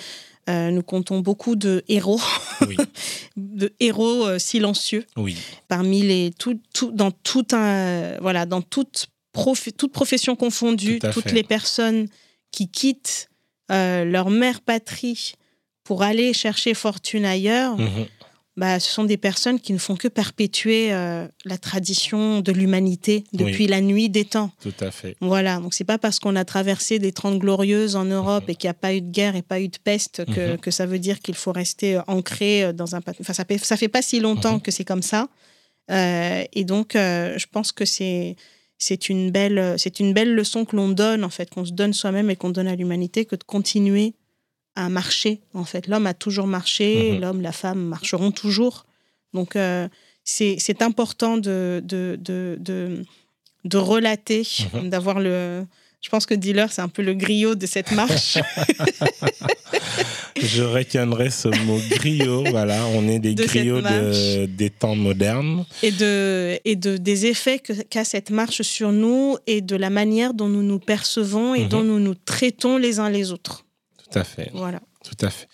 [0.49, 2.19] euh, nous comptons beaucoup de héros,
[3.37, 5.05] de héros euh, silencieux.
[5.15, 5.37] Oui.
[5.69, 9.07] Parmi les tout, tout, dans tout un voilà dans toute
[9.77, 12.07] toute profession confondue, toutes les personnes
[12.51, 13.29] qui quittent
[13.69, 15.33] leur mère patrie
[15.83, 18.05] pour aller chercher fortune ailleurs, mhm.
[18.55, 23.25] bah, ce sont des personnes qui ne font que perpétuer euh, la tradition de l'humanité
[23.33, 24.51] depuis la nuit des temps.
[24.61, 25.15] Tout à fait.
[25.19, 28.51] Voilà, donc c'est pas parce qu'on a traversé des trente glorieuses en Europe mhm.
[28.51, 30.57] et qu'il n'y a pas eu de guerre et pas eu de peste que, mhm.
[30.57, 32.99] que ça veut dire qu'il faut rester euh, ancré euh, dans un...
[33.19, 35.27] Enfin, ça fait, ça fait pas si longtemps que c'est comme ça.
[35.89, 38.35] et donc, je pense que c'est
[38.79, 41.93] c'est une belle c'est une belle leçon que l'on donne en fait qu'on se donne
[41.93, 44.13] soi-même et qu'on donne à l'humanité que de continuer
[44.75, 45.87] à marcher, en fait.
[45.87, 47.21] L'homme a toujours marché, mhm.
[47.21, 48.85] l'homme, la femme marcheront toujours.
[49.33, 49.87] Donc, euh,
[50.23, 53.03] c'est important de, de, de, de,
[53.65, 54.89] de relater, mhm.
[54.89, 55.65] d'avoir le...
[56.01, 58.37] Je pense que dealer, c'est un peu le griot de cette marche.
[60.35, 62.43] Je retiendrai ce mot griot.
[62.49, 63.79] voilà, on est des griots
[64.47, 65.65] des temps modernes.
[65.81, 70.33] Et, de, et de, des effets qu'a cette marche sur nous et de la manière
[70.33, 71.69] dont nous nous percevons et mhm.
[71.69, 73.63] dont nous nous traitons les uns les autres.
[74.13, 74.51] Tout à fait.
[74.53, 74.79] Voilà.
[75.03, 75.47] Tout à fait.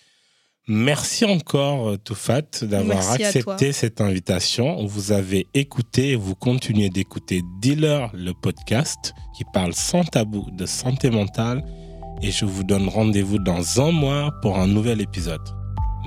[0.68, 4.86] Merci encore, euh, Toufat, d'avoir accepté cette invitation.
[4.86, 10.66] Vous avez écouté et vous continuez d'écouter Dealer, le podcast qui parle sans tabou de
[10.66, 11.64] santé mentale.
[12.22, 15.40] Et je vous donne rendez-vous dans un mois pour un nouvel épisode.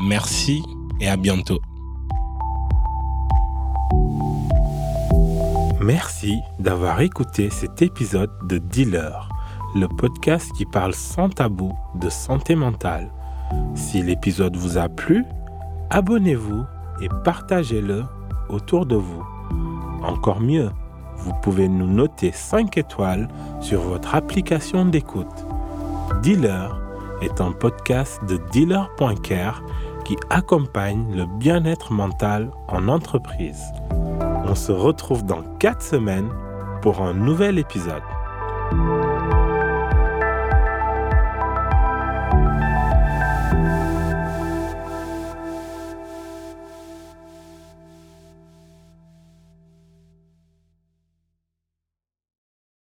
[0.01, 0.61] Merci
[1.01, 1.59] et à bientôt.
[5.81, 9.27] Merci d'avoir écouté cet épisode de Dealer,
[9.75, 13.09] le podcast qui parle sans tabou de santé mentale.
[13.75, 15.25] Si l'épisode vous a plu,
[15.89, 16.63] abonnez-vous
[17.01, 18.03] et partagez-le
[18.49, 19.23] autour de vous.
[20.03, 20.69] Encore mieux,
[21.17, 23.27] vous pouvez nous noter 5 étoiles
[23.61, 25.45] sur votre application d'écoute.
[26.21, 26.79] Dealer
[27.21, 29.63] est un podcast de dealer.care
[30.05, 33.63] qui accompagne le bien-être mental en entreprise.
[34.45, 36.29] On se retrouve dans 4 semaines
[36.81, 38.03] pour un nouvel épisode.